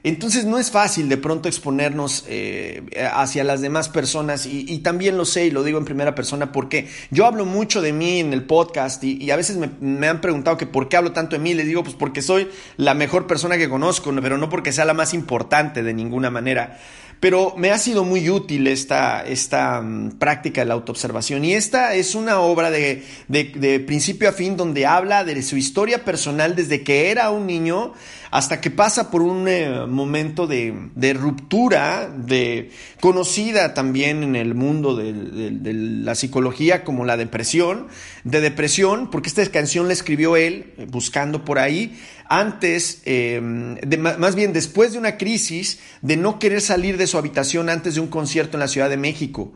Entonces 0.06 0.46
no 0.46 0.60
es 0.60 0.70
fácil 0.70 1.10
de 1.10 1.18
pronto 1.18 1.50
exponernos 1.50 2.26
eh, 2.28 2.84
hacia 3.12 3.44
las 3.44 3.62
demás 3.62 3.90
personas 3.90 4.46
y, 4.46 4.78
también 4.78 5.18
lo 5.18 5.26
sé 5.26 5.48
y 5.48 5.50
lo 5.50 5.64
digo 5.64 5.80
en 5.80 5.86
primera 5.86 6.14
persona 6.14 6.52
porque 6.52 6.88
yo 7.10 7.26
hablo 7.26 7.44
mucho 7.44 7.82
de 7.82 7.92
mí 7.92 8.20
en 8.20 8.32
el 8.32 8.44
podcast 8.44 9.04
y, 9.04 9.32
a 9.32 9.36
veces 9.36 9.58
me, 9.58 9.72
me, 9.80 10.08
han 10.08 10.22
preguntado 10.22 10.58
que 10.58 10.68
por 10.68 10.90
qué 10.90 10.98
hablo 10.98 11.12
tanto 11.12 11.36
de 11.36 11.42
mí. 11.42 11.56
Le 11.56 11.64
digo 11.64 11.82
pues 11.82 11.96
porque 11.96 12.22
soy 12.22 12.48
la 12.78 12.94
mejor 12.94 13.26
persona 13.26 13.58
que 13.58 13.68
conozco, 13.68 14.14
pero 14.22 14.38
no 14.38 14.48
porque 14.48 14.72
sea 14.72 14.86
la 14.86 14.94
más 14.94 15.16
importante 15.16 15.82
de 15.82 15.96
ninguna 15.96 16.30
manera. 16.30 16.78
Pero 17.20 17.54
me 17.58 17.72
ha 17.72 17.78
sido 17.78 18.04
muy 18.04 18.30
útil 18.30 18.68
esta, 18.68 19.24
esta 19.24 19.82
mm, 19.82 20.18
práctica 20.20 20.62
de 20.62 20.66
la 20.66 20.74
autoobservación. 20.74 21.46
Y 21.46 21.54
esta 21.54 21.96
es 21.96 22.16
una 22.16 22.40
obra 22.40 22.72
de, 22.72 23.04
de, 23.28 23.80
principio 23.80 24.30
a 24.30 24.32
fin 24.32 24.58
donde 24.58 24.86
habla 24.86 25.24
de 25.24 25.42
su 25.42 25.58
historia 25.58 26.04
personal 26.04 26.56
desde 26.56 26.84
que 26.84 27.12
era 27.12 27.30
un 27.32 27.48
niño 27.48 27.94
hasta 28.32 28.60
que 28.60 28.70
pasa 28.70 29.12
por 29.12 29.22
un 29.22 29.48
eh, 29.48 29.86
momento 29.88 30.46
de, 30.46 30.90
de, 30.96 31.14
ruptura, 31.14 32.10
de, 32.10 32.70
conocida 33.00 33.74
también 33.74 34.24
en 34.24 34.36
el 34.36 34.56
mundo 34.56 34.96
de, 34.96 35.14
de, 35.14 35.74
la 35.74 36.16
psicología 36.16 36.84
como 36.84 37.06
la 37.06 37.16
depresión, 37.16 37.88
de 38.26 38.42
depresión, 38.42 39.10
porque 39.10 39.30
esta 39.30 39.46
canción 39.46 39.88
la 39.88 39.94
escribió 39.94 40.36
él 40.36 40.74
eh, 40.78 40.86
buscando 40.90 41.46
por 41.46 41.60
ahí, 41.60 41.98
antes, 42.28 43.02
em, 43.06 43.78
más 44.00 44.36
bien 44.36 44.54
después 44.54 44.94
de 44.94 45.00
una 45.00 45.18
crisis 45.18 45.80
de 46.02 46.18
no 46.18 46.40
querer 46.40 46.62
salir 46.62 46.98
de 46.98 47.08
su 47.08 47.18
habitación 47.18 47.70
antes 47.70 47.96
de 47.96 48.02
un 48.02 48.08
concierto 48.08 48.58
en 48.58 48.62
la 48.62 48.68
Ciudad 48.68 48.90
de 48.90 48.98
México. 48.98 49.54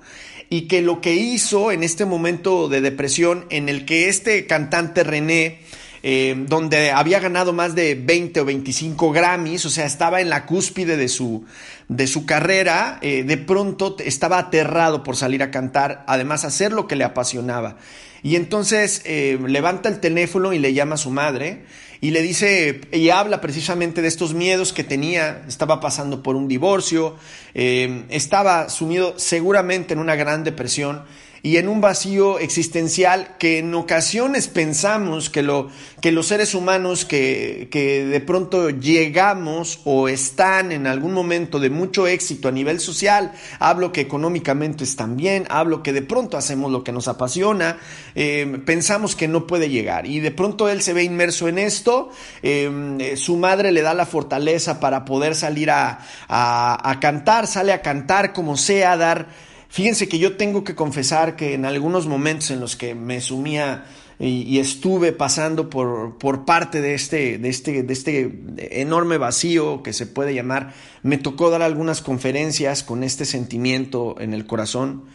Y 0.50 0.62
que 0.68 0.82
lo 0.82 1.02
que 1.02 1.14
hizo 1.16 1.72
en 1.72 1.84
este 1.84 2.06
momento 2.06 2.70
de 2.70 2.82
depresión 2.82 3.46
en 3.50 3.70
el 3.70 3.86
que 3.86 4.10
este 4.10 4.48
cantante 4.48 5.04
René 5.04 5.60
eh, 6.02 6.46
donde 6.48 6.92
había 6.92 7.20
ganado 7.20 7.52
más 7.52 7.76
de 7.76 7.96
20 7.96 8.40
o 8.40 8.46
25 8.46 9.12
Grammys, 9.12 9.66
o 9.66 9.70
sea, 9.70 9.86
estaba 9.86 10.22
en 10.22 10.30
la 10.30 10.46
cúspide 10.46 10.96
de 10.96 11.10
su, 11.10 11.44
de 11.90 12.08
su 12.08 12.26
carrera, 12.26 13.00
eh, 13.02 13.24
de 13.24 13.38
pronto 13.38 13.98
estaba 14.00 14.38
aterrado 14.38 15.04
por 15.04 15.18
salir 15.18 15.44
a 15.44 15.52
cantar, 15.52 16.06
además 16.08 16.46
hacer 16.46 16.72
lo 16.72 16.88
que 16.88 16.96
le 16.96 17.04
apasionaba. 17.04 17.78
Y 18.24 18.38
entonces 18.38 19.02
eh, 19.04 19.38
levanta 19.46 19.90
el 19.90 20.00
teléfono 20.00 20.54
y 20.54 20.60
le 20.60 20.74
llama 20.74 20.96
a 20.96 20.98
su 20.98 21.10
madre 21.10 21.64
y 22.02 22.12
le 22.12 22.22
dice, 22.22 22.82
y 22.92 23.10
habla 23.10 23.42
precisamente 23.42 24.02
de 24.02 24.08
estos 24.08 24.34
miedos 24.34 24.72
que 24.72 24.84
tenía, 24.84 25.44
estaba 25.48 25.80
pasando 25.82 26.24
por 26.24 26.36
un 26.36 26.48
divorcio, 26.48 27.18
estaba 27.54 28.70
sumido 28.70 29.16
seguramente 29.18 29.94
en 29.94 30.00
una 30.00 30.16
gran 30.16 30.44
depresión 30.44 31.04
y 31.42 31.58
en 31.58 31.68
un 31.70 31.82
vacío 31.82 32.40
existencial 32.40 33.36
que 33.38 33.60
en 33.60 33.74
ocasiones 33.74 34.48
pensamos 34.48 35.30
que, 35.30 35.42
lo, 35.42 35.70
que 36.02 36.12
los 36.12 36.28
seres 36.28 36.54
humanos 36.54 37.06
que, 37.06 37.70
que, 37.72 38.06
de 38.06 38.20
pronto 38.20 38.70
llegamos 38.70 39.80
o 39.86 40.10
están 40.10 40.72
en 40.72 40.88
algún 40.88 41.14
momento 41.14 41.60
de 41.60 41.70
mucho 41.70 42.08
éxito 42.08 42.48
a 42.48 42.52
nivel 42.52 42.80
social, 42.80 43.32
hablo 43.60 43.92
que 43.92 44.02
económicamente 44.02 44.84
están 44.84 45.16
bien, 45.16 45.46
hablo 45.50 45.84
que 45.84 45.94
de 45.94 46.02
pronto 46.02 46.38
hacemos 46.38 46.72
lo 46.72 46.84
que 46.84 46.92
nos 46.92 47.08
apasiona, 47.08 47.78
eh, 48.16 48.60
pensamos 48.66 49.16
que 49.16 49.28
no 49.28 49.48
puede 49.48 49.70
llegar 49.70 50.06
y 50.06 50.20
de 50.20 50.32
pronto 50.32 50.70
él 50.70 50.82
se 50.82 50.94
ve 50.94 51.04
inmerso 51.04 51.48
en 51.48 51.60
esto, 51.60 52.10
eh, 52.44 53.16
su 53.18 53.38
madre 53.38 53.72
le 53.72 53.82
da 53.82 53.94
la 53.94 54.06
fortaleza 54.06 54.80
para 54.80 55.06
poder 55.06 55.36
salir 55.36 55.72
a, 55.72 56.00
a, 56.28 56.90
a 56.90 57.00
cantar, 57.00 57.48
sale 57.48 57.72
a 57.72 57.82
cantar 57.82 58.34
como 58.34 58.58
sea, 58.58 58.94
a 58.94 58.98
dar 58.98 59.49
Fíjense 59.70 60.10
que 60.10 60.18
yo 60.18 60.36
tengo 60.36 60.64
que 60.64 60.74
confesar 60.74 61.36
que 61.36 61.54
en 61.54 61.64
algunos 61.64 62.08
momentos 62.08 62.50
en 62.50 62.60
los 62.60 62.76
que 62.76 62.96
me 62.96 63.22
sumía 63.22 63.86
y, 64.20 64.60
estuve 64.60 65.14
pasando 65.14 65.70
por, 65.70 66.18
por 66.18 66.44
parte 66.44 66.82
de 66.82 66.94
este, 66.94 67.38
de, 67.38 67.48
este, 67.48 67.84
de 67.84 67.94
este 67.94 68.82
enorme 68.82 69.18
vacío 69.18 69.82
que 69.82 69.94
se 69.94 70.08
puede 70.08 70.34
llamar, 70.34 70.74
me 71.04 71.18
tocó 71.18 71.50
dar 71.52 71.62
algunas 71.62 72.02
conferencias 72.02 72.84
con 72.84 73.04
este 73.04 73.24
sentimiento 73.24 74.16
en 74.20 74.34
el 74.34 74.46
corazón 74.46 75.06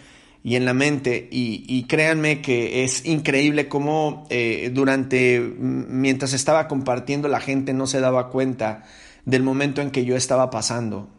y 0.45 0.55
en 0.55 0.65
la 0.65 0.73
mente. 0.73 1.29
Y, 1.31 1.85
créanme 1.85 2.41
que 2.41 2.85
es 2.85 3.05
increíble 3.05 3.69
cómo 3.69 4.25
eh, 4.31 4.71
durante 4.73 5.41
mientras 5.41 6.33
estaba 6.33 6.69
compartiendo 6.69 7.29
la 7.29 7.41
gente 7.41 7.75
no 7.75 7.87
se 7.87 8.01
daba 8.01 8.31
cuenta 8.31 8.85
del 9.27 9.43
momento 9.43 9.83
en 9.83 9.91
que 9.91 10.05
yo 10.05 10.17
estaba 10.17 10.49
pasando. 10.51 11.11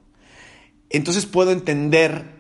Entonces 0.89 1.25
puedo 1.25 1.51
entender 1.51 2.35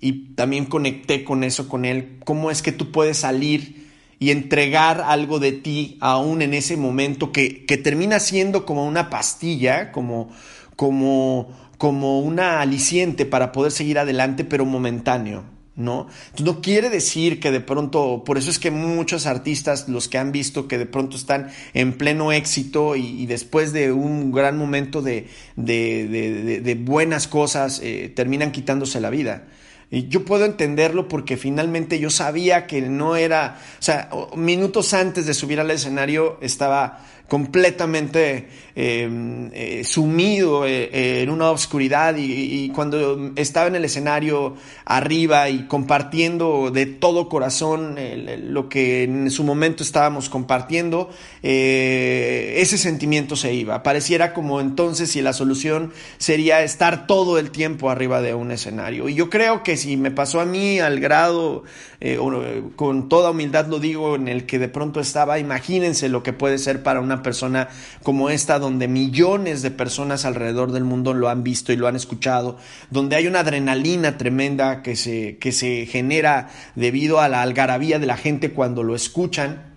y 0.00 0.34
también 0.34 0.66
conecté 0.66 1.24
con 1.24 1.44
eso 1.44 1.68
con 1.68 1.84
él, 1.84 2.18
cómo 2.24 2.50
es 2.50 2.62
que 2.62 2.72
tú 2.72 2.90
puedes 2.90 3.18
salir 3.18 3.88
y 4.18 4.30
entregar 4.30 5.00
algo 5.00 5.38
de 5.38 5.52
ti 5.52 5.96
aún 6.00 6.42
en 6.42 6.54
ese 6.54 6.76
momento 6.76 7.32
que, 7.32 7.64
que 7.64 7.78
termina 7.78 8.20
siendo 8.20 8.66
como 8.66 8.86
una 8.86 9.10
pastilla, 9.10 9.92
como, 9.92 10.30
como, 10.76 11.48
como 11.78 12.20
una 12.20 12.60
aliciente 12.60 13.24
para 13.26 13.52
poder 13.52 13.72
seguir 13.72 13.98
adelante, 13.98 14.44
pero 14.44 14.64
momentáneo. 14.64 15.44
¿no? 15.76 16.08
no 16.44 16.60
quiere 16.60 16.90
decir 16.90 17.40
que 17.40 17.50
de 17.50 17.60
pronto, 17.60 18.22
por 18.24 18.36
eso 18.36 18.50
es 18.50 18.58
que 18.58 18.70
muchos 18.70 19.26
artistas, 19.26 19.88
los 19.88 20.08
que 20.08 20.18
han 20.18 20.30
visto 20.30 20.68
que 20.68 20.76
de 20.76 20.84
pronto 20.84 21.16
están 21.16 21.48
en 21.72 21.94
pleno 21.94 22.32
éxito 22.32 22.96
y, 22.96 23.24
después 23.26 23.72
de 23.72 23.92
un 23.92 24.30
gran 24.30 24.58
momento 24.58 25.00
de, 25.00 25.28
de, 25.56 26.60
de, 26.62 26.74
buenas 26.74 27.26
cosas, 27.26 27.80
eh, 27.82 28.12
terminan 28.14 28.52
quitándose 28.52 29.00
la 29.00 29.08
vida. 29.08 29.46
Y 29.90 30.06
yo 30.06 30.24
puedo 30.24 30.44
entenderlo 30.44 31.08
porque 31.08 31.36
finalmente 31.36 31.98
yo 31.98 32.10
sabía 32.10 32.66
que 32.66 32.80
no 32.82 33.16
era, 33.16 33.58
o 33.78 33.82
sea, 33.82 34.08
minutos 34.36 34.94
antes 34.94 35.26
de 35.26 35.34
subir 35.34 35.58
al 35.58 35.70
escenario 35.70 36.38
estaba 36.40 37.00
completamente 37.30 38.48
em, 38.74 39.50
eh, 39.52 39.82
sumido 39.84 40.66
eh, 40.66 41.22
en 41.22 41.30
una 41.30 41.52
oscuridad 41.52 42.16
y, 42.18 42.70
cuando 42.70 43.30
estaba 43.36 43.68
en 43.68 43.76
el 43.76 43.84
escenario 43.84 44.56
arriba 44.84 45.48
y 45.48 45.68
compartiendo 45.68 46.72
de 46.72 46.86
todo 46.86 47.28
corazón 47.28 47.96
lo 48.48 48.68
que 48.68 49.04
en 49.04 49.30
su 49.30 49.44
momento 49.44 49.84
estábamos 49.84 50.28
compartiendo, 50.28 51.08
eh, 51.44 52.56
ese 52.56 52.78
sentimiento 52.78 53.36
se 53.36 53.54
iba. 53.54 53.84
Pareciera 53.84 54.32
como 54.32 54.60
entonces 54.60 55.12
si 55.12 55.22
la 55.22 55.32
solución 55.32 55.92
sería 56.18 56.64
estar 56.64 57.06
todo 57.06 57.38
el 57.38 57.52
tiempo 57.52 57.90
arriba 57.90 58.20
de 58.20 58.34
un 58.34 58.50
escenario. 58.50 59.08
Y 59.08 59.14
yo 59.14 59.30
creo 59.30 59.62
que 59.62 59.76
si 59.76 59.96
me 59.96 60.10
pasó 60.10 60.40
a 60.40 60.44
mí 60.44 60.80
al 60.80 60.98
grado, 60.98 61.62
con 62.74 63.08
toda 63.08 63.30
humildad 63.30 63.68
lo 63.68 63.78
digo, 63.78 64.16
en 64.16 64.26
el 64.26 64.46
que 64.46 64.58
de 64.58 64.68
pronto 64.68 64.98
estaba, 64.98 65.38
imagínense 65.38 66.08
lo 66.08 66.24
que 66.24 66.32
puede 66.32 66.58
ser 66.58 66.82
para 66.82 67.00
una 67.00 67.19
persona 67.22 67.68
como 68.02 68.30
esta, 68.30 68.58
donde 68.58 68.88
millones 68.88 69.62
de 69.62 69.70
personas 69.70 70.24
alrededor 70.24 70.72
del 70.72 70.84
mundo 70.84 71.14
lo 71.14 71.28
han 71.28 71.42
visto 71.42 71.72
y 71.72 71.76
lo 71.76 71.88
han 71.88 71.96
escuchado, 71.96 72.58
donde 72.90 73.16
hay 73.16 73.26
una 73.26 73.40
adrenalina 73.40 74.18
tremenda 74.18 74.82
que 74.82 74.96
se, 74.96 75.38
que 75.38 75.52
se 75.52 75.86
genera 75.86 76.50
debido 76.74 77.20
a 77.20 77.28
la 77.28 77.42
algarabía 77.42 77.98
de 77.98 78.06
la 78.06 78.16
gente 78.16 78.52
cuando 78.52 78.82
lo 78.82 78.94
escuchan. 78.94 79.70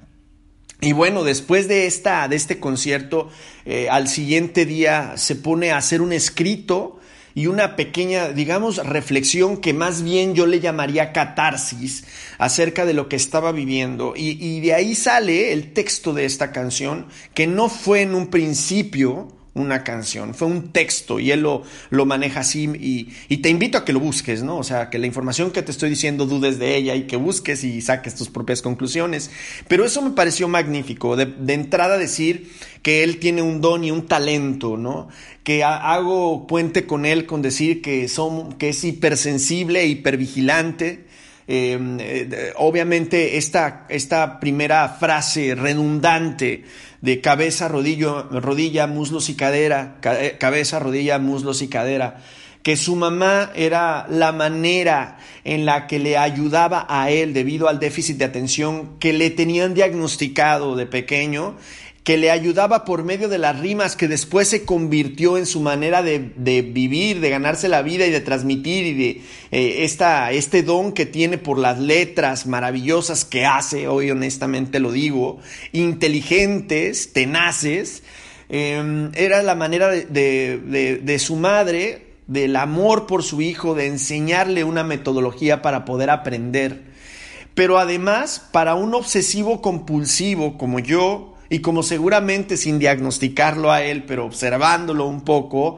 Y 0.82 0.92
bueno, 0.92 1.24
después 1.24 1.68
de, 1.68 1.86
esta, 1.86 2.28
de 2.28 2.36
este 2.36 2.60
concierto, 2.60 3.30
eh, 3.66 3.88
al 3.90 4.10
siguiente 4.10 4.66
día 4.66 5.14
se 5.16 5.36
pone 5.36 5.72
a 5.72 5.78
hacer 5.78 6.02
un 6.02 6.12
escrito 6.12 7.00
y 7.36 7.48
una 7.48 7.75
pequeña, 7.75 8.30
digamos, 8.30 8.78
reflexión 8.78 9.58
que 9.58 9.74
más 9.74 10.04
bien 10.04 10.36
yo 10.36 10.46
le 10.46 10.60
llamaría 10.60 11.12
catarsis 11.12 12.06
acerca 12.38 12.86
de 12.86 12.94
lo 12.94 13.10
que 13.10 13.16
estaba 13.16 13.52
viviendo. 13.52 14.13
Y, 14.16 14.60
de 14.62 14.74
ahí 14.74 14.96
sale 14.96 15.52
el 15.54 15.74
texto 15.74 16.13
de 16.13 16.25
esta 16.25 16.52
canción, 16.52 17.08
que 17.34 17.48
no 17.48 17.70
fue 17.70 18.02
en 18.02 18.16
un 18.16 18.28
principio 18.28 19.30
una 19.55 19.83
canción, 19.83 20.33
fue 20.33 20.48
un 20.48 20.69
texto 20.72 21.19
y 21.19 21.31
él 21.31 21.41
lo, 21.41 21.62
lo 21.91 22.05
maneja 22.05 22.39
así 22.39 22.63
y, 22.79 23.10
y, 23.29 23.38
te 23.38 23.50
invito 23.50 23.77
a 23.77 23.86
que 23.86 23.93
lo 23.93 24.00
busques, 24.00 24.41
¿no? 24.41 24.57
O 24.57 24.63
sea, 24.63 24.89
que 24.89 24.98
la 24.98 25.05
información 25.05 25.51
que 25.51 25.62
te 25.62 25.72
estoy 25.72 25.91
diciendo 25.91 26.25
dudes 26.25 26.57
de 26.57 26.75
ella 26.75 26.95
y 26.95 27.03
que 27.03 27.17
busques 27.17 27.63
y 27.63 27.81
saques 27.81 28.15
tus 28.15 28.29
propias 28.29 28.63
conclusiones. 28.63 29.29
Pero 29.67 29.86
eso 29.86 30.01
me 30.01 30.12
pareció 30.12 30.48
magnífico, 30.48 31.15
de, 31.15 31.27
de 31.27 31.53
entrada 31.53 31.98
decir 31.98 32.50
que 32.83 33.03
él 33.03 33.17
tiene 33.17 33.41
un 33.41 33.62
don 33.62 33.83
y 33.83 33.91
un 33.91 34.07
talento, 34.07 34.75
¿no? 34.75 35.07
Que 35.43 35.63
hago 35.63 36.45
puente 36.48 36.86
con 36.86 37.05
él 37.05 37.25
con 37.25 37.41
decir 37.41 37.81
que, 37.81 38.07
son, 38.10 38.53
que 38.53 38.69
es 38.69 38.83
hipersensible, 38.83 39.86
hipervigilante, 39.86 41.05
em, 41.48 41.98
eh, 42.00 42.53
obviamente 42.57 43.38
esta, 43.38 43.86
esta 43.89 44.39
primera 44.39 44.89
frase 44.89 45.55
redundante 45.55 46.63
de 47.03 47.19
cabeza, 47.19 47.67
rodillo, 47.67 48.24
rodilla, 48.31 48.88
muslos 48.88 49.27
y 49.27 49.36
cadera, 49.36 49.98
eh, 50.05 50.38
cabeza, 50.39 50.79
rodilla, 50.79 51.19
muslos 51.19 51.62
y 51.62 51.67
cadera, 51.67 52.22
que 52.62 52.77
su 52.77 52.95
mamá 52.95 53.51
era 53.55 54.07
la 54.10 54.31
manera 54.31 55.17
en 55.43 55.65
la 55.65 55.86
que 55.88 56.00
le 56.00 56.17
ayudaba 56.17 56.86
a 56.88 57.12
él 57.12 57.33
debido 57.33 57.67
al 57.67 57.77
déficit 57.77 58.15
de 58.15 58.24
atención 58.24 58.98
que 59.00 59.12
le 59.12 59.31
tenían 59.31 59.74
diagnosticado 59.74 60.77
de 60.77 60.86
pequeño 60.86 61.57
que 62.03 62.17
le 62.17 62.31
ayudaba 62.31 62.83
por 62.83 63.03
medio 63.03 63.29
de 63.29 63.38
las 63.38 63.60
rimas, 63.60 63.95
que 63.95 64.10
después 64.10 64.50
se 64.50 64.65
convirtió 64.65 65.38
en 65.38 65.45
su 65.45 65.62
manera 65.62 66.03
de, 66.03 66.19
vivir, 66.62 67.22
de 67.22 67.29
ganarse 67.29 67.69
la 67.69 67.81
vida 67.81 68.05
y 68.05 68.12
de 68.12 68.19
transmitir 68.19 68.86
y 68.86 68.93
de 68.93 69.22
eh, 69.51 69.89
este 70.31 70.63
don 70.63 70.91
que 70.91 71.05
tiene 71.05 71.38
por 71.38 71.57
las 71.57 71.79
letras 71.79 72.45
maravillosas 72.45 73.24
que 73.24 73.45
hace, 73.45 73.88
hoy 73.88 74.12
honestamente 74.12 74.81
lo 74.81 74.91
digo, 74.91 75.39
inteligentes, 75.72 77.13
tenaces, 77.13 78.03
em, 78.50 79.12
era 79.15 79.41
la 79.41 79.55
manera 79.55 79.88
de, 79.88 81.00
de 81.01 81.19
su 81.19 81.38
madre, 81.38 82.07
del 82.27 82.57
amor 82.57 83.07
por 83.07 83.24
su 83.24 83.41
hijo, 83.41 83.75
de 83.75 83.88
enseñarle 83.88 84.65
una 84.65 84.83
metodología 84.83 85.62
para 85.62 85.86
poder 85.86 86.10
aprender. 86.10 86.81
Pero 87.53 87.77
además, 87.77 88.45
para 88.51 88.75
un 88.75 88.93
obsesivo 88.93 89.62
compulsivo 89.62 90.57
como 90.57 90.79
yo, 90.79 91.33
y 91.53 91.60
como 91.60 91.83
seguramente 91.83 92.57
sin 92.57 92.79
diagnosticarlo 92.79 93.72
a 93.72 93.83
él, 93.83 94.05
pero 94.07 94.25
observándolo 94.25 95.05
un 95.05 95.22
poco, 95.22 95.77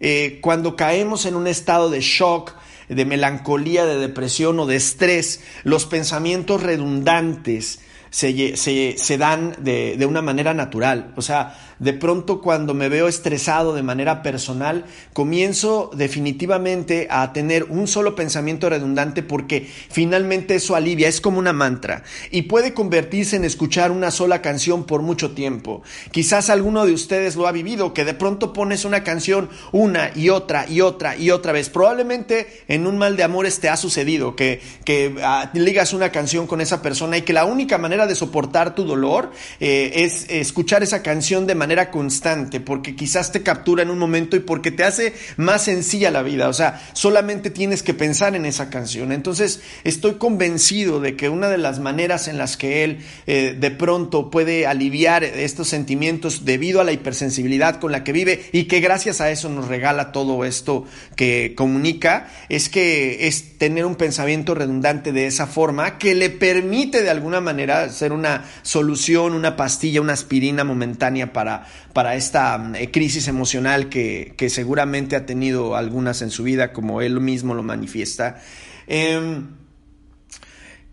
eh, 0.00 0.40
cuando 0.40 0.74
caemos 0.74 1.26
en 1.26 1.36
un 1.36 1.46
estado 1.46 1.90
de 1.90 2.00
shock, 2.00 2.56
de 2.88 3.04
melancolía, 3.04 3.86
de 3.86 3.98
depresión 3.98 4.58
o 4.58 4.66
de 4.66 4.74
estrés, 4.74 5.38
los 5.62 5.86
pensamientos 5.86 6.60
redundantes 6.60 7.78
se, 8.10 8.56
se, 8.56 9.16
dan 9.16 9.54
de, 9.60 9.96
de, 9.96 10.06
una 10.06 10.22
manera 10.22 10.54
natural. 10.54 11.12
O 11.14 11.22
sea, 11.22 11.56
de 11.82 11.92
pronto 11.92 12.40
cuando 12.40 12.74
me 12.74 12.88
veo 12.88 13.08
estresado 13.08 13.74
de 13.74 13.82
manera 13.82 14.22
personal, 14.22 14.84
comienzo 15.12 15.90
definitivamente 15.94 17.08
a 17.10 17.32
tener 17.32 17.64
un 17.64 17.88
solo 17.88 18.14
pensamiento 18.14 18.70
redundante 18.70 19.24
porque 19.24 19.68
finalmente 19.90 20.54
eso 20.54 20.76
alivia, 20.76 21.08
es 21.08 21.20
como 21.20 21.40
una 21.40 21.52
mantra 21.52 22.04
y 22.30 22.42
puede 22.42 22.72
convertirse 22.72 23.34
en 23.34 23.44
escuchar 23.44 23.90
una 23.90 24.12
sola 24.12 24.40
canción 24.42 24.84
por 24.84 25.02
mucho 25.02 25.32
tiempo. 25.32 25.82
Quizás 26.12 26.50
alguno 26.50 26.86
de 26.86 26.92
ustedes 26.92 27.34
lo 27.34 27.48
ha 27.48 27.52
vivido, 27.52 27.92
que 27.92 28.04
de 28.04 28.14
pronto 28.14 28.52
pones 28.52 28.84
una 28.84 29.02
canción 29.02 29.50
una 29.72 30.12
y 30.14 30.28
otra 30.28 30.68
y 30.68 30.82
otra 30.82 31.16
y 31.16 31.30
otra 31.30 31.50
vez. 31.50 31.68
Probablemente 31.68 32.62
en 32.68 32.86
un 32.86 32.96
mal 32.96 33.16
de 33.16 33.24
amores 33.24 33.58
te 33.58 33.68
ha 33.68 33.76
sucedido 33.76 34.36
que, 34.36 34.60
que 34.84 35.16
ah, 35.22 35.50
ligas 35.54 35.92
una 35.92 36.12
canción 36.12 36.46
con 36.46 36.60
esa 36.60 36.80
persona 36.80 37.16
y 37.16 37.22
que 37.22 37.32
la 37.32 37.44
única 37.44 37.76
manera 37.76 38.06
de 38.06 38.14
soportar 38.14 38.76
tu 38.76 38.84
dolor 38.84 39.32
eh, 39.58 39.90
es 39.96 40.26
escuchar 40.28 40.84
esa 40.84 41.02
canción 41.02 41.44
de 41.48 41.56
manera 41.56 41.71
constante, 41.90 42.60
porque 42.60 42.94
quizás 42.96 43.32
te 43.32 43.42
captura 43.42 43.82
en 43.82 43.90
un 43.90 43.98
momento 43.98 44.36
y 44.36 44.40
porque 44.40 44.70
te 44.70 44.84
hace 44.84 45.14
más 45.36 45.64
sencilla 45.64 46.10
la 46.10 46.22
vida. 46.22 46.48
O 46.48 46.52
sea, 46.52 46.82
solamente 46.92 47.50
tienes 47.50 47.82
que 47.82 47.94
pensar 47.94 48.34
en 48.34 48.44
esa 48.44 48.70
canción. 48.70 49.12
Entonces, 49.12 49.60
estoy 49.84 50.14
convencido 50.14 51.00
de 51.00 51.16
que 51.16 51.28
una 51.28 51.48
de 51.48 51.58
las 51.58 51.78
maneras 51.78 52.28
en 52.28 52.38
las 52.38 52.56
que 52.56 52.84
él 52.84 52.98
eh, 53.26 53.56
de 53.58 53.70
pronto 53.70 54.30
puede 54.30 54.66
aliviar 54.66 55.24
estos 55.24 55.68
sentimientos 55.68 56.44
debido 56.44 56.80
a 56.80 56.84
la 56.84 56.92
hipersensibilidad 56.92 57.80
con 57.80 57.92
la 57.92 58.04
que 58.04 58.12
vive 58.12 58.44
y 58.52 58.64
que 58.64 58.80
gracias 58.80 59.20
a 59.20 59.30
eso 59.30 59.48
nos 59.48 59.68
regala 59.68 60.12
todo 60.12 60.44
esto 60.44 60.84
que 61.16 61.54
comunica, 61.56 62.28
es 62.48 62.68
que 62.68 63.26
es 63.26 63.58
tener 63.58 63.86
un 63.86 63.96
pensamiento 63.96 64.54
redundante 64.54 65.12
de 65.12 65.26
esa 65.26 65.46
forma 65.46 65.98
que 65.98 66.14
le 66.14 66.30
permite 66.30 67.02
de 67.02 67.10
alguna 67.10 67.40
manera 67.40 67.88
ser 67.90 68.12
una 68.12 68.44
solución, 68.62 69.34
una 69.34 69.56
pastilla, 69.56 70.00
una 70.00 70.12
aspirina 70.12 70.64
momentánea 70.64 71.32
para, 71.32 71.61
para 71.92 72.14
esta 72.14 72.72
eh, 72.74 72.90
crisis 72.90 73.28
emocional 73.28 73.88
que, 73.88 74.34
seguramente 74.48 75.16
ha 75.16 75.26
tenido 75.26 75.76
algunas 75.76 76.22
en 76.22 76.30
su 76.30 76.42
vida, 76.42 76.72
como 76.72 77.00
él 77.00 77.20
mismo 77.20 77.54
lo 77.54 77.62
manifiesta. 77.62 78.40
Em, 78.86 79.48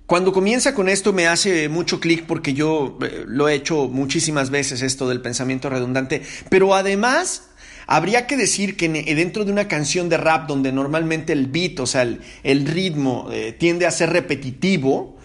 cuando 0.06 0.32
comienza 0.34 0.74
con 0.74 0.90
esto 0.90 1.14
me 1.14 1.28
hace 1.28 1.70
mucho 1.70 2.00
clic 2.00 2.26
porque 2.26 2.54
yo 2.54 2.98
eh, 3.02 3.26
lo 3.28 3.48
he 3.48 3.54
hecho 3.54 3.88
muchísimas 3.88 4.50
veces 4.50 4.82
esto 4.82 5.08
del 5.08 5.22
pensamiento 5.22 5.70
redundante, 5.70 6.22
pero 6.50 6.74
además 6.74 7.50
Habría 7.92 8.28
que 8.28 8.38
decir 8.38 8.78
que 8.78 8.88
dentro 8.88 9.46
de 9.46 9.52
una 9.52 9.68
canción 9.68 10.10
de 10.10 10.18
rap 10.18 10.48
donde 10.48 10.72
normalmente 10.72 11.34
el 11.34 11.48
beat, 11.48 11.80
o 11.80 11.88
sea, 11.88 12.04
el, 12.04 12.68
ritmo 12.68 13.30
eh, 13.32 13.52
tiende 13.52 13.88
a 13.88 13.92
ser 13.92 14.12
repetitivo, 14.12 15.18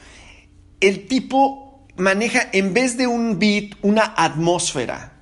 el 0.80 1.06
tipo 1.06 1.86
maneja 1.96 2.48
en 2.54 2.72
vez 2.72 2.96
de 2.96 3.06
un 3.06 3.38
beat 3.38 3.74
una 3.82 4.14
atmósfera. 4.16 5.13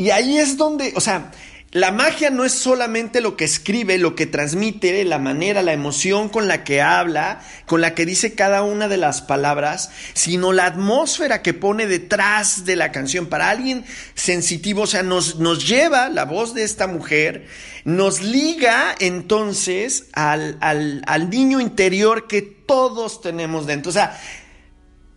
Y 0.00 0.12
ahí 0.12 0.38
es 0.38 0.56
donde, 0.56 0.94
o 0.96 1.00
sea, 1.02 1.30
la 1.72 1.92
magia 1.92 2.30
no 2.30 2.46
es 2.46 2.52
solamente 2.52 3.20
lo 3.20 3.36
que 3.36 3.44
escribe, 3.44 3.98
lo 3.98 4.14
que 4.14 4.24
transmite, 4.24 5.04
la 5.04 5.18
manera, 5.18 5.60
la 5.60 5.74
emoción 5.74 6.30
con 6.30 6.48
la 6.48 6.64
que 6.64 6.80
habla, 6.80 7.42
con 7.66 7.82
la 7.82 7.94
que 7.94 8.06
dice 8.06 8.34
cada 8.34 8.62
una 8.62 8.88
de 8.88 8.96
las 8.96 9.20
palabras, 9.20 9.90
sino 10.14 10.54
la 10.54 10.64
atmósfera 10.64 11.42
que 11.42 11.52
pone 11.52 11.86
detrás 11.86 12.64
de 12.64 12.76
la 12.76 12.92
canción. 12.92 13.26
Para 13.26 13.50
alguien 13.50 13.84
sensitivo, 14.14 14.84
o 14.84 14.86
sea, 14.86 15.02
nos, 15.02 15.38
nos 15.38 15.68
lleva 15.68 16.08
la 16.08 16.24
voz 16.24 16.54
de 16.54 16.64
esta 16.64 16.86
mujer, 16.86 17.46
nos 17.84 18.22
liga 18.22 18.94
entonces 19.00 20.06
al, 20.14 20.56
al, 20.62 21.02
al 21.06 21.28
niño 21.28 21.60
interior 21.60 22.26
que 22.26 22.40
todos 22.40 23.20
tenemos 23.20 23.66
dentro. 23.66 23.90
O 23.90 23.92
sea, 23.92 24.18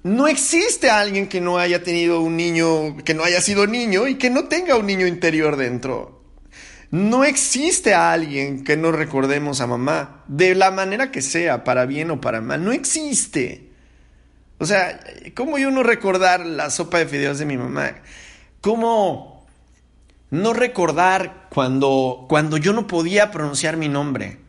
no 0.03 0.27
existe 0.27 0.89
alguien 0.89 1.27
que 1.27 1.39
no 1.39 1.57
haya 1.57 1.81
tenido 1.81 2.19
un 2.19 2.35
niño, 2.35 2.97
que 3.05 3.13
no 3.13 3.23
haya 3.23 3.41
sido 3.41 3.67
niño 3.67 4.07
y 4.07 4.15
que 4.15 4.29
no 4.29 4.45
tenga 4.45 4.75
un 4.75 4.85
niño 4.85 5.07
interior 5.07 5.55
dentro. 5.55 6.21
No 6.91 7.23
existe 7.23 7.95
alguien 7.95 8.63
que 8.63 8.77
no 8.77 8.91
recordemos 8.91 9.61
a 9.61 9.67
mamá, 9.67 10.23
de 10.27 10.55
la 10.55 10.71
manera 10.71 11.09
que 11.09 11.21
sea, 11.21 11.63
para 11.63 11.85
bien 11.85 12.11
o 12.11 12.21
para 12.21 12.41
mal. 12.41 12.63
No 12.63 12.71
existe. 12.71 13.71
O 14.59 14.65
sea, 14.65 14.99
¿cómo 15.33 15.57
yo 15.57 15.71
no 15.71 15.83
recordar 15.83 16.45
la 16.45 16.69
sopa 16.69 16.99
de 16.99 17.07
fideos 17.07 17.39
de 17.39 17.45
mi 17.45 17.57
mamá? 17.57 17.95
¿Cómo 18.61 19.47
no 20.29 20.53
recordar 20.53 21.47
cuando, 21.49 22.25
cuando 22.29 22.57
yo 22.57 22.73
no 22.73 22.87
podía 22.87 23.31
pronunciar 23.31 23.77
mi 23.77 23.87
nombre? 23.87 24.42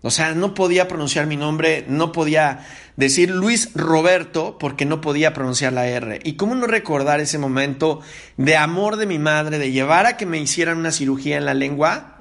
O 0.00 0.10
sea, 0.10 0.34
no 0.34 0.54
podía 0.54 0.86
pronunciar 0.86 1.26
mi 1.26 1.36
nombre, 1.36 1.84
no 1.88 2.12
podía 2.12 2.66
decir 2.96 3.30
Luis 3.30 3.70
Roberto 3.74 4.56
porque 4.58 4.84
no 4.84 5.00
podía 5.00 5.34
pronunciar 5.34 5.72
la 5.72 5.88
R. 5.88 6.20
¿Y 6.22 6.34
cómo 6.34 6.54
no 6.54 6.66
recordar 6.66 7.18
ese 7.20 7.38
momento 7.38 8.00
de 8.36 8.56
amor 8.56 8.96
de 8.96 9.06
mi 9.06 9.18
madre, 9.18 9.58
de 9.58 9.72
llevar 9.72 10.06
a 10.06 10.16
que 10.16 10.26
me 10.26 10.38
hicieran 10.38 10.78
una 10.78 10.92
cirugía 10.92 11.36
en 11.36 11.44
la 11.44 11.54
lengua? 11.54 12.18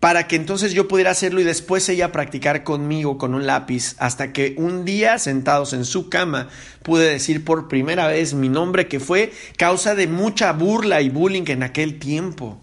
para 0.00 0.28
que 0.28 0.36
entonces 0.36 0.72
yo 0.74 0.86
pudiera 0.86 1.10
hacerlo 1.10 1.40
y 1.40 1.44
después 1.44 1.88
ella 1.88 2.12
practicar 2.12 2.62
conmigo 2.62 3.18
con 3.18 3.34
un 3.34 3.46
lápiz, 3.46 3.96
hasta 3.98 4.32
que 4.32 4.54
un 4.56 4.84
día 4.84 5.18
sentados 5.18 5.72
en 5.72 5.84
su 5.84 6.08
cama 6.08 6.48
pude 6.82 7.10
decir 7.10 7.44
por 7.44 7.68
primera 7.68 8.06
vez 8.06 8.32
mi 8.34 8.48
nombre 8.48 8.86
que 8.86 9.00
fue 9.00 9.32
causa 9.56 9.96
de 9.96 10.06
mucha 10.06 10.52
burla 10.52 11.00
y 11.00 11.08
bullying 11.08 11.44
en 11.48 11.64
aquel 11.64 11.98
tiempo. 11.98 12.60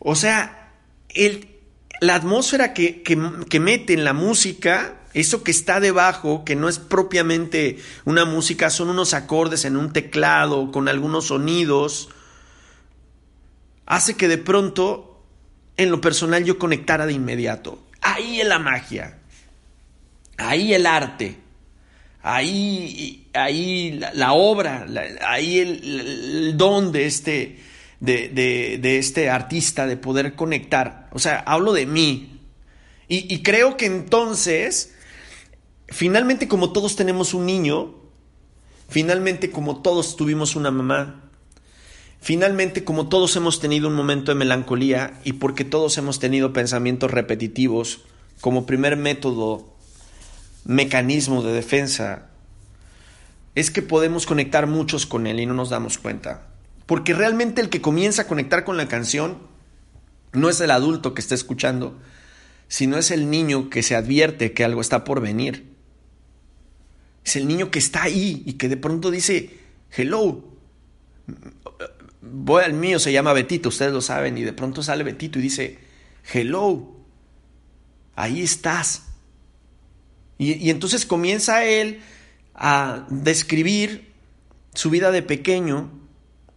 O 0.00 0.16
sea, 0.16 0.72
el, 1.10 1.53
la 2.00 2.14
atmósfera 2.14 2.72
que, 2.74 3.02
que, 3.02 3.60
mete 3.60 3.92
en 3.94 4.04
la 4.04 4.12
música, 4.12 5.00
eso 5.14 5.42
que 5.42 5.50
está 5.50 5.80
debajo, 5.80 6.44
que 6.44 6.56
no 6.56 6.68
es 6.68 6.78
propiamente 6.78 7.78
una 8.04 8.24
música, 8.24 8.70
son 8.70 8.90
unos 8.90 9.14
acordes 9.14 9.64
en 9.64 9.76
un 9.76 9.92
teclado 9.92 10.70
con 10.72 10.88
algunos 10.88 11.28
sonidos, 11.28 12.08
hace 13.86 14.16
que 14.16 14.28
de 14.28 14.38
pronto, 14.38 15.22
en 15.76 15.90
lo 15.90 16.00
personal, 16.00 16.44
yo 16.44 16.58
conectara 16.58 17.06
de 17.06 17.12
inmediato. 17.12 17.82
Ahí 18.00 18.40
es 18.40 18.46
la 18.46 18.58
magia, 18.58 19.18
ahí 20.36 20.74
el 20.74 20.86
arte, 20.86 21.36
ahí, 22.22 23.28
ahí 23.32 24.00
la, 24.14 24.32
obra, 24.32 24.86
ahí 25.26 25.58
el 25.58 26.56
don 26.56 26.92
de 26.92 27.06
este, 27.06 27.58
de, 28.00 28.98
este 28.98 29.30
artista, 29.30 29.86
de 29.86 29.96
poder 29.96 30.34
conectar. 30.34 31.08
O 31.12 31.18
sea, 31.18 31.40
hablo 31.40 31.72
de 31.72 31.86
mí. 31.86 32.40
Y, 33.08 33.32
y 33.32 33.42
creo 33.42 33.76
que 33.76 33.86
entonces, 33.86 34.94
finalmente 35.88 36.48
como 36.48 36.72
todos 36.72 36.96
tenemos 36.96 37.34
un 37.34 37.46
niño, 37.46 37.94
finalmente 38.88 39.50
como 39.50 39.82
todos 39.82 40.16
tuvimos 40.16 40.56
una 40.56 40.70
mamá, 40.70 41.24
Finalmente, 42.24 42.84
como 42.84 43.10
todos 43.10 43.36
hemos 43.36 43.60
tenido 43.60 43.86
un 43.86 43.94
momento 43.94 44.32
de 44.32 44.38
melancolía 44.38 45.20
y 45.24 45.34
porque 45.34 45.62
todos 45.62 45.98
hemos 45.98 46.20
tenido 46.20 46.54
pensamientos 46.54 47.10
repetitivos 47.10 48.00
como 48.40 48.64
primer 48.64 48.96
método, 48.96 49.76
mecanismo 50.64 51.42
de 51.42 51.52
defensa, 51.52 52.30
es 53.54 53.70
que 53.70 53.82
podemos 53.82 54.24
conectar 54.24 54.66
muchos 54.66 55.04
con 55.04 55.26
él 55.26 55.38
y 55.38 55.44
no 55.44 55.52
nos 55.52 55.68
damos 55.68 55.98
cuenta. 55.98 56.46
Porque 56.86 57.14
realmente 57.14 57.60
el 57.60 57.70
que 57.70 57.80
comienza 57.80 58.22
a 58.22 58.26
conectar 58.26 58.64
con 58.64 58.76
la 58.76 58.88
canción 58.88 59.38
no 60.32 60.48
es 60.50 60.60
el 60.60 60.70
adulto 60.70 61.14
que 61.14 61.20
está 61.20 61.34
escuchando, 61.34 61.98
sino 62.68 62.98
es 62.98 63.10
el 63.10 63.30
niño 63.30 63.70
que 63.70 63.82
se 63.82 63.94
advierte 63.94 64.52
que 64.52 64.64
algo 64.64 64.80
está 64.80 65.04
por 65.04 65.20
venir. 65.20 65.72
Es 67.24 67.36
el 67.36 67.46
niño 67.46 67.70
que 67.70 67.78
está 67.78 68.02
ahí 68.02 68.42
y 68.44 68.54
que 68.54 68.68
de 68.68 68.76
pronto 68.76 69.10
dice, 69.10 69.58
hello. 69.96 70.44
Voy 72.20 72.64
al 72.64 72.74
mío, 72.74 72.98
se 72.98 73.12
llama 73.12 73.32
Betito, 73.32 73.68
ustedes 73.68 73.92
lo 73.92 74.00
saben, 74.00 74.36
y 74.36 74.42
de 74.42 74.52
pronto 74.52 74.82
sale 74.82 75.04
Betito 75.04 75.38
y 75.38 75.42
dice, 75.42 75.78
hello, 76.32 76.96
ahí 78.14 78.42
estás. 78.42 79.04
Y, 80.36 80.52
y 80.54 80.70
entonces 80.70 81.06
comienza 81.06 81.64
él 81.64 82.00
a 82.54 83.06
describir 83.08 84.12
su 84.74 84.90
vida 84.90 85.10
de 85.12 85.22
pequeño 85.22 86.03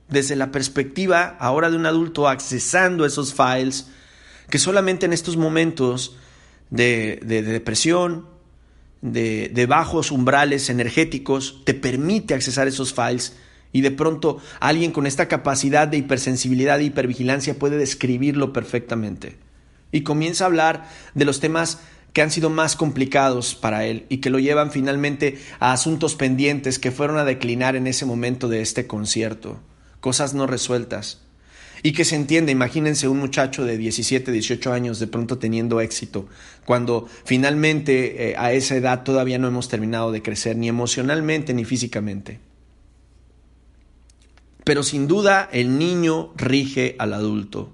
desde 0.10 0.36
la 0.36 0.52
perspectiva 0.52 1.36
ahora 1.40 1.70
de 1.70 1.76
un 1.76 1.86
adulto 1.86 2.28
accesando 2.28 3.06
esos 3.06 3.34
files 3.34 3.88
que 4.50 4.60
solamente 4.60 5.06
en 5.06 5.14
estos 5.14 5.36
momentos 5.36 6.16
de, 6.70 7.20
depresión, 7.22 8.28
de, 9.02 9.66
bajos 9.68 10.12
umbrales 10.12 10.70
energéticos, 10.70 11.62
te 11.66 11.74
permite 11.74 12.34
accesar 12.34 12.68
esos 12.68 12.94
files 12.94 13.36
y 13.74 13.82
de 13.82 13.92
pronto 13.92 14.40
alguien 14.60 14.92
con 14.92 15.06
esta 15.06 15.28
capacidad 15.28 15.88
de 15.88 15.98
hipersensibilidad 15.98 16.80
e 16.80 16.86
hipervigilancia 16.86 17.60
puede 17.60 17.78
describirlo 17.78 18.54
perfectamente. 18.54 19.38
Y 19.92 20.02
comienza 20.02 20.46
a 20.46 20.48
hablar 20.48 20.90
de 21.14 21.26
los 21.26 21.40
temas 21.42 21.80
que 22.14 22.22
han 22.22 22.32
sido 22.32 22.50
más 22.50 22.76
complicados 22.76 23.54
para 23.54 23.86
él 23.86 24.06
y 24.10 24.18
que 24.18 24.30
lo 24.30 24.40
llevan 24.40 24.72
finalmente 24.72 25.38
a 25.60 25.74
asuntos 25.74 26.16
pendientes 26.16 26.80
que 26.80 26.92
fueron 26.92 27.18
a 27.18 27.26
declinar 27.26 27.76
en 27.76 27.86
ese 27.86 28.06
momento 28.06 28.48
de 28.48 28.62
este 28.62 28.88
concierto 28.88 29.60
cosas 30.08 30.34
no 30.34 30.48
resueltas. 30.48 31.20
Y 31.84 31.92
que 31.92 32.06
se 32.06 32.16
entiende, 32.16 32.54
imagínense 32.54 33.10
un 33.10 33.20
muchacho 33.20 33.66
de 33.66 33.78
17, 33.78 34.32
18 34.32 34.72
años 34.72 35.00
de 35.00 35.08
pronto 35.08 35.38
teniendo 35.38 35.82
éxito, 35.82 36.30
cuando 36.64 37.10
finalmente 37.26 38.30
eh, 38.30 38.36
a 38.38 38.54
esa 38.54 38.78
edad 38.78 39.04
todavía 39.04 39.38
no 39.38 39.50
hemos 39.50 39.68
terminado 39.68 40.14
de 40.14 40.22
crecer, 40.22 40.56
ni 40.56 40.70
emocionalmente 40.70 41.54
ni 41.54 41.66
físicamente. 41.66 42.40
Pero 44.64 44.82
sin 44.82 45.10
duda 45.10 45.50
el 45.52 45.78
niño 45.78 46.32
rige 46.38 46.96
al 47.00 47.14
adulto. 47.14 47.74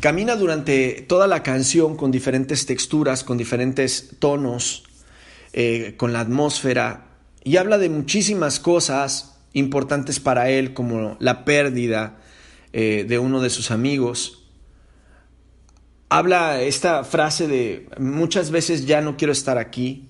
Camina 0.00 0.36
durante 0.36 1.04
toda 1.06 1.26
la 1.26 1.42
canción 1.42 1.98
con 1.98 2.10
diferentes 2.10 2.64
texturas, 2.64 3.24
con 3.24 3.36
diferentes 3.36 4.16
tonos, 4.18 4.84
eh, 5.52 5.96
con 5.98 6.14
la 6.14 6.20
atmósfera, 6.20 7.11
y 7.44 7.56
habla 7.56 7.78
de 7.78 7.88
muchísimas 7.88 8.60
cosas 8.60 9.38
importantes 9.52 10.20
para 10.20 10.50
él, 10.50 10.74
como 10.74 11.16
la 11.20 11.44
pérdida 11.44 12.18
eh, 12.72 13.04
de 13.08 13.18
uno 13.18 13.40
de 13.40 13.50
sus 13.50 13.70
amigos. 13.70 14.44
Habla 16.08 16.62
esta 16.62 17.04
frase 17.04 17.48
de 17.48 17.88
muchas 17.98 18.50
veces 18.50 18.86
ya 18.86 19.00
no 19.00 19.16
quiero 19.16 19.32
estar 19.32 19.58
aquí, 19.58 20.08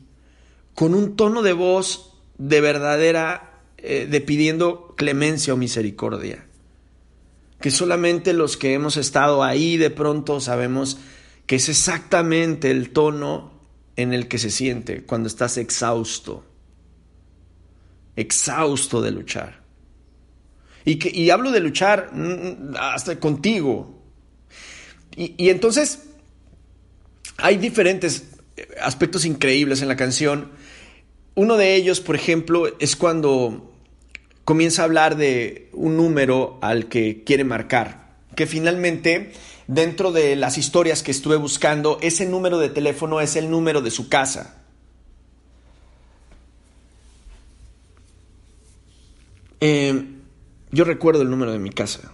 con 0.75 0.95
un 0.95 1.17
tono 1.17 1.43
de 1.43 1.53
voz 1.53 2.15
de 2.39 2.61
verdadera, 2.61 3.61
eh, 3.79 4.07
de 4.11 4.21
pidiendo 4.21 4.95
clemencia 4.97 5.55
o 5.55 5.57
misericordia. 5.57 6.47
Que 7.61 7.71
solamente 7.71 8.33
los 8.33 8.57
que 8.57 8.75
hemos 8.75 8.97
estado 8.97 9.45
ahí 9.45 9.77
de 9.77 9.91
pronto 9.91 10.41
sabemos 10.41 10.99
que 11.47 11.57
es 11.57 11.69
exactamente 11.69 12.71
el 12.71 12.91
tono 12.91 13.53
en 13.97 14.13
el 14.13 14.27
que 14.29 14.39
se 14.39 14.51
siente 14.51 15.05
cuando 15.05 15.29
estás 15.29 15.57
exhausto, 15.57 16.45
exhausto 18.17 19.01
de 19.01 19.11
luchar. 19.11 19.63
Y, 20.85 20.97
que, 20.97 21.11
y 21.11 21.31
hablo 21.31 21.51
de 21.51 21.61
luchar 21.61 22.11
mm, 22.13 22.75
hasta 22.79 23.19
contigo. 23.21 24.03
Y, 25.17 25.35
y 25.37 25.51
entonces 25.51 26.05
hay 27.37 27.57
diferentes 27.57 28.33
aspectos 28.81 29.25
increíbles 29.25 29.83
en 29.83 29.89
la 29.89 29.97
canción. 29.97 30.51
Uno 31.35 31.57
de 31.57 31.75
ellos, 31.75 32.01
por 32.01 32.17
ejemplo, 32.17 32.65
es 32.79 32.97
cuando 32.97 33.73
comienza 34.45 34.83
a 34.83 34.85
hablar 34.87 35.17
de 35.17 35.71
un 35.73 35.97
número 35.97 36.59
al 36.63 36.89
que 36.89 37.23
quiere 37.25 37.45
marcar, 37.45 38.17
que 38.35 38.47
finalmente 38.47 39.33
dentro 39.67 40.13
de 40.13 40.37
las 40.37 40.59
historias 40.59 41.03
que 41.03 41.11
estuve 41.11 41.37
buscando, 41.37 41.99
ese 42.03 42.27
número 42.27 42.59
de 42.59 42.69
teléfono 42.69 43.21
es 43.21 43.37
el 43.37 43.51
número 43.51 43.81
de 43.81 43.91
su 43.91 44.09
casa. 44.09 44.62
Eh, 49.65 50.07
yo 50.73 50.83
recuerdo 50.83 51.23
el 51.23 51.31
número 51.31 51.53
de 51.53 51.61
mi 51.61 51.71
casa. 51.71 52.13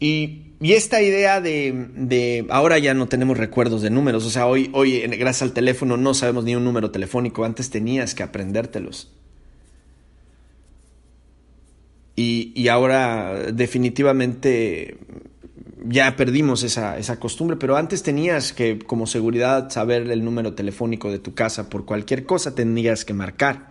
Y, 0.00 0.48
esta 0.60 1.02
idea 1.02 1.40
de, 1.40 1.88
de, 1.94 2.46
ahora 2.50 2.78
ya 2.78 2.94
no 2.94 3.06
tenemos 3.06 3.38
recuerdos 3.38 3.82
de 3.82 3.90
números, 3.90 4.24
o 4.26 4.30
sea, 4.30 4.46
hoy, 4.46 4.70
hoy 4.72 5.00
gracias 5.00 5.42
al 5.42 5.52
teléfono 5.52 5.96
no 5.96 6.14
sabemos 6.14 6.44
ni 6.44 6.56
un 6.56 6.64
número 6.64 6.90
telefónico, 6.90 7.44
antes 7.44 7.70
tenías 7.70 8.14
que 8.14 8.24
aprendértelos. 8.24 9.12
Y, 12.16 12.66
ahora 12.68 13.52
definitivamente 13.52 14.98
ya 15.84 16.16
perdimos 16.16 16.62
esa, 16.62 16.98
esa, 16.98 17.18
costumbre, 17.18 17.56
pero 17.56 17.76
antes 17.76 18.02
tenías 18.02 18.52
que 18.52 18.78
como 18.78 19.06
seguridad 19.06 19.70
saber 19.70 20.10
el 20.10 20.24
número 20.24 20.54
telefónico 20.54 21.10
de 21.10 21.18
tu 21.18 21.34
casa, 21.34 21.68
por 21.68 21.84
cualquier 21.84 22.24
cosa 22.24 22.54
tenías 22.54 23.04
que 23.04 23.14
marcar. 23.14 23.70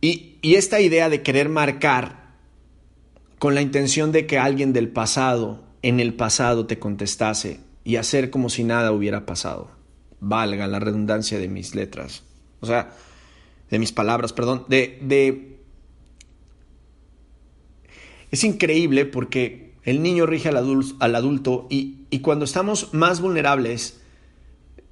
Y, 0.00 0.36
y 0.42 0.54
esta 0.54 0.80
idea 0.80 1.08
de 1.08 1.22
querer 1.22 1.48
marcar 1.48 2.26
con 3.38 3.54
la 3.54 3.62
intención 3.62 4.12
de 4.12 4.26
que 4.26 4.38
alguien 4.38 4.72
del 4.72 4.88
pasado, 4.88 5.64
en 5.82 6.00
el 6.00 6.14
pasado, 6.14 6.66
te 6.66 6.78
contestase 6.78 7.60
y 7.84 7.96
hacer 7.96 8.30
como 8.30 8.48
si 8.48 8.64
nada 8.64 8.92
hubiera 8.92 9.26
pasado, 9.26 9.70
valga 10.20 10.66
la 10.66 10.80
redundancia 10.80 11.38
de 11.38 11.48
mis 11.48 11.74
letras, 11.74 12.22
o 12.60 12.66
sea, 12.66 12.92
de 13.70 13.78
mis 13.78 13.92
palabras, 13.92 14.32
perdón, 14.32 14.64
de, 14.68 14.98
de 15.02 15.55
es 18.30 18.44
increíble 18.44 19.06
porque 19.06 19.72
el 19.84 20.02
niño 20.02 20.26
rige 20.26 20.48
al, 20.48 20.56
adulto, 21.14 21.66
y, 21.70 21.98
y 22.10 22.18
cuando 22.18 22.44
estamos 22.44 22.92
más 22.92 23.20
vulnerables 23.20 24.00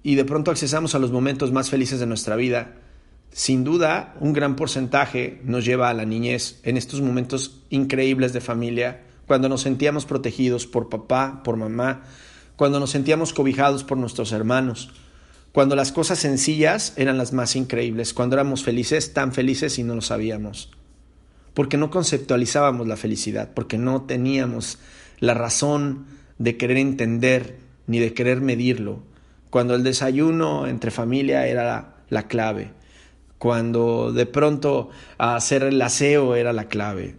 y 0.05 0.15
de 0.15 0.25
pronto 0.25 0.51
accesamos 0.51 0.95
a 0.95 0.99
los 1.01 1.11
momentos 1.11 1.51
más 1.51 1.69
felices 1.69 1.99
de 1.99 2.07
nuestra 2.07 2.37
vida, 2.37 2.77
sin 3.33 3.65
duda 3.65 4.15
un 4.21 4.33
gran 4.33 4.55
porcentaje 4.55 5.41
nos 5.43 5.65
lleva 5.65 5.89
a 5.89 5.95
la 5.95 6.05
niñez 6.05 6.61
en 6.63 6.77
estos 6.77 7.01
momentos 7.01 7.63
increíbles 7.71 8.33
de 8.33 8.41
familia, 8.41 9.03
cuando 9.27 9.49
nos 9.49 9.63
sentíamos 9.63 10.05
protegidos 10.05 10.67
por 10.67 10.89
papá, 10.89 11.43
por 11.43 11.57
mamá, 11.57 12.03
cuando 12.55 12.79
nos 12.79 12.91
sentíamos 12.91 13.33
cobijados 13.33 13.83
por 13.83 13.99
nuestros 13.99 14.31
hermanos, 14.31 14.93
cuando 15.51 15.75
las 15.75 15.91
cosas 15.91 16.21
sencillas 16.21 16.93
eran 16.97 17.19
las 17.19 17.33
más 17.33 17.57
increíbles, 17.57 18.15
cuando 18.15 18.37
éramos 18.37 18.63
felices, 18.63 19.13
tan 19.13 19.33
felices 19.33 19.79
y 19.81 19.83
no 19.83 19.97
lo 19.97 20.03
sabíamos 20.03 20.71
porque 21.55 21.77
no 21.77 21.91
conceptualizábamos 21.91 22.87
la 22.87 22.97
felicidad, 22.97 23.51
porque 23.55 23.79
no 23.79 24.03
teníamos 24.03 24.79
la 25.21 25.35
razón 25.35 26.07
de 26.39 26.57
querer 26.57 26.77
entender 26.77 27.59
ni 27.87 28.01
de 28.01 28.13
querer 28.13 28.41
medirlo. 28.41 29.03
Cuando 29.51 29.77
el 29.77 29.85
desayuno 29.85 30.67
entre 30.67 30.91
familia 30.91 31.47
era 31.47 31.95
la, 32.11 32.29
clave, 32.29 32.73
cuando 33.39 34.13
de 34.13 34.27
pronto 34.27 34.91
hacer 35.17 35.63
el 35.63 35.81
aseo 35.81 36.35
era 36.35 36.53
la 36.53 36.65
clave, 36.65 37.15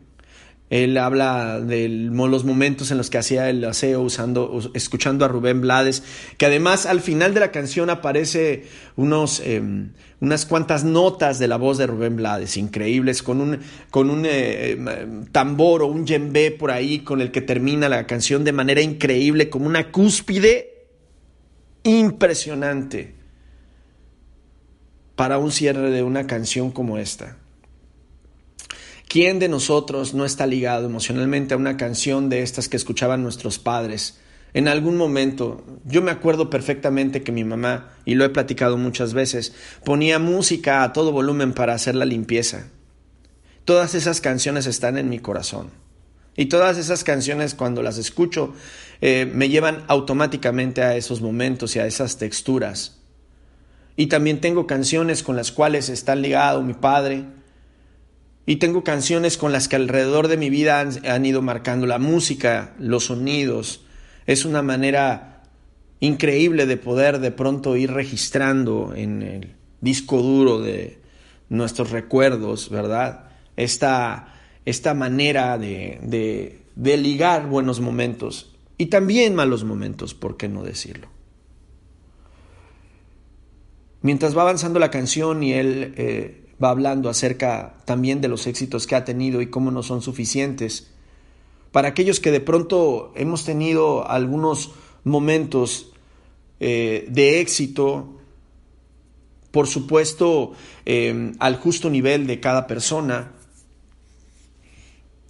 él 0.83 0.97
habla 0.97 1.61
de 1.61 1.87
los 1.87 2.43
momentos 2.43 2.91
en 2.91 2.97
los 2.97 3.09
que 3.09 3.17
hacía 3.17 3.49
el 3.49 3.63
aseo 3.63 4.01
usando, 4.01 4.59
escuchando 4.73 5.23
a 5.23 5.27
Rubén 5.27 5.61
Blades, 5.61 6.03
que 6.37 6.45
además 6.45 6.85
al 6.85 6.99
final 6.99 7.33
de 7.33 7.39
la 7.39 7.51
canción 7.51 7.89
aparece 7.89 8.65
unos, 8.97 9.39
em, 9.39 9.91
unas 10.19 10.45
cuantas 10.45 10.83
notas 10.83 11.39
de 11.39 11.47
la 11.47 11.57
voz 11.57 11.77
de 11.77 11.87
Rubén 11.87 12.17
Blades, 12.17 12.57
increíbles, 12.57 13.23
con 13.23 13.39
un, 13.39 13.59
con 13.89 14.09
un 14.09 14.25
eh, 14.25 14.71
em, 14.71 15.25
tambor 15.27 15.81
o 15.81 15.87
un 15.87 16.03
djembe 16.03 16.51
por 16.51 16.71
ahí 16.71 16.99
con 16.99 17.21
el 17.21 17.31
que 17.31 17.41
termina 17.41 17.87
la 17.87 18.05
canción 18.05 18.43
de 18.43 18.51
manera 18.51 18.81
increíble, 18.81 19.49
como 19.49 19.67
una 19.67 19.91
cúspide 19.91 20.87
impresionante 21.83 23.15
para 25.15 25.37
un 25.37 25.51
cierre 25.51 25.89
de 25.91 26.03
una 26.03 26.27
canción 26.27 26.71
como 26.71 26.97
esta. 26.97 27.37
¿Quién 29.15 29.39
de 29.39 29.47
nosotros 29.47 30.13
no 30.13 30.25
está 30.25 30.45
ligado 30.45 30.87
emocionalmente 30.87 31.53
a 31.53 31.57
una 31.57 31.77
canción 31.77 32.27
de 32.27 32.41
estas 32.41 32.67
que 32.67 32.75
escuchaban 32.75 33.23
nuestros 33.23 33.59
padres? 33.59 34.19
En 34.53 34.67
algún 34.67 34.97
momento, 34.97 35.63
yo 35.85 36.01
me 36.01 36.11
acuerdo 36.11 36.49
perfectamente 36.49 37.23
que 37.23 37.31
mi 37.31 37.45
mamá, 37.45 37.93
y 38.03 38.15
lo 38.15 38.25
he 38.25 38.29
platicado 38.29 38.75
muchas 38.75 39.13
veces, 39.13 39.53
ponía 39.85 40.19
música 40.19 40.83
a 40.83 40.91
todo 40.91 41.13
volumen 41.13 41.53
para 41.53 41.73
hacer 41.73 41.95
la 41.95 42.03
limpieza. 42.03 42.67
Todas 43.63 43.95
esas 43.95 44.19
canciones 44.19 44.65
están 44.65 44.97
en 44.97 45.07
mi 45.07 45.19
corazón. 45.19 45.69
Y 46.35 46.47
todas 46.47 46.77
esas 46.77 47.05
canciones 47.05 47.55
cuando 47.55 47.81
las 47.81 47.97
escucho 47.97 48.53
eh, 48.99 49.31
me 49.33 49.47
llevan 49.47 49.85
automáticamente 49.87 50.81
a 50.81 50.97
esos 50.97 51.21
momentos 51.21 51.73
y 51.77 51.79
a 51.79 51.87
esas 51.87 52.17
texturas. 52.17 52.99
Y 53.95 54.07
también 54.07 54.41
tengo 54.41 54.67
canciones 54.67 55.23
con 55.23 55.37
las 55.37 55.53
cuales 55.53 55.87
está 55.87 56.17
ligado 56.17 56.61
mi 56.63 56.73
padre, 56.73 57.23
y 58.45 58.57
tengo 58.57 58.83
canciones 58.83 59.37
con 59.37 59.51
las 59.51 59.67
que 59.67 59.75
alrededor 59.75 60.27
de 60.27 60.37
mi 60.37 60.49
vida 60.49 60.79
han, 60.79 61.25
ido 61.25 61.41
marcando 61.41 61.87
la 61.87 61.97
música, 61.97 62.75
los 62.77 63.05
sonidos. 63.05 63.85
Es 64.27 64.45
una 64.45 64.61
manera 64.61 65.43
increíble 65.99 66.67
de 66.67 66.77
poder 66.77 67.19
de 67.19 67.31
pronto 67.31 67.75
ir 67.75 67.91
registrando 67.91 68.93
en 68.95 69.23
el 69.23 69.55
disco 69.81 70.21
duro 70.21 70.61
de 70.61 70.99
nuestros 71.49 71.89
recuerdos, 71.89 72.69
¿verdad? 72.69 73.29
Esta, 73.55 74.35
esta 74.65 74.93
manera 74.93 75.57
de, 75.57 76.61
de, 76.75 76.97
ligar 76.97 77.47
buenos 77.47 77.79
momentos 77.79 78.55
y 78.77 78.87
también 78.87 79.33
malos 79.33 79.63
momentos, 79.63 80.13
¿por 80.13 80.37
qué 80.37 80.49
no 80.49 80.63
decirlo? 80.63 81.07
Mientras 84.01 84.37
va 84.37 84.43
avanzando 84.43 84.77
la 84.77 84.91
canción 84.91 85.41
y 85.41 85.53
él 85.53 85.93
eh, 85.97 86.44
va 86.63 86.69
hablando 86.69 87.09
acerca 87.09 87.75
también 87.85 88.21
de 88.21 88.27
los 88.27 88.47
éxitos 88.47 88.87
que 88.87 88.95
ha 88.95 89.05
tenido 89.05 89.41
y 89.41 89.47
cómo 89.47 89.71
no 89.71 89.83
son 89.83 90.01
suficientes. 90.01 90.91
Para 91.71 91.89
aquellos 91.89 92.19
que 92.19 92.31
de 92.31 92.39
pronto 92.39 93.11
hemos 93.15 93.43
tenido 93.43 94.09
algunos 94.09 94.71
momentos 95.03 95.91
eh, 96.59 97.05
de 97.09 97.41
éxito, 97.41 98.19
por 99.51 99.67
supuesto, 99.67 100.53
eh, 100.85 101.33
al 101.39 101.57
justo 101.57 101.89
nivel 101.89 102.27
de 102.27 102.39
cada 102.39 102.67
persona, 102.67 103.31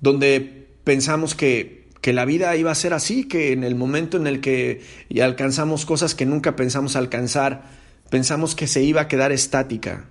donde 0.01 0.67
pensamos 0.83 1.33
que, 1.33 1.88
que, 2.01 2.13
la 2.13 2.25
vida 2.25 2.55
iba 2.55 2.71
a 2.71 2.75
ser 2.75 2.93
así, 2.93 3.27
que 3.27 3.51
en 3.51 3.63
el 3.63 3.75
momento 3.75 4.17
en 4.17 4.27
el 4.27 4.41
que 4.41 4.81
alcanzamos 5.21 5.85
cosas 5.85 6.13
que 6.13 6.27
nunca 6.27 6.55
pensamos 6.55 6.95
alcanzar, 6.95 7.63
pensamos 8.11 8.53
que 8.53 8.67
se 8.67 8.83
iba 8.83 9.01
a 9.01 9.07
quedar 9.07 9.31
estática. 9.31 10.05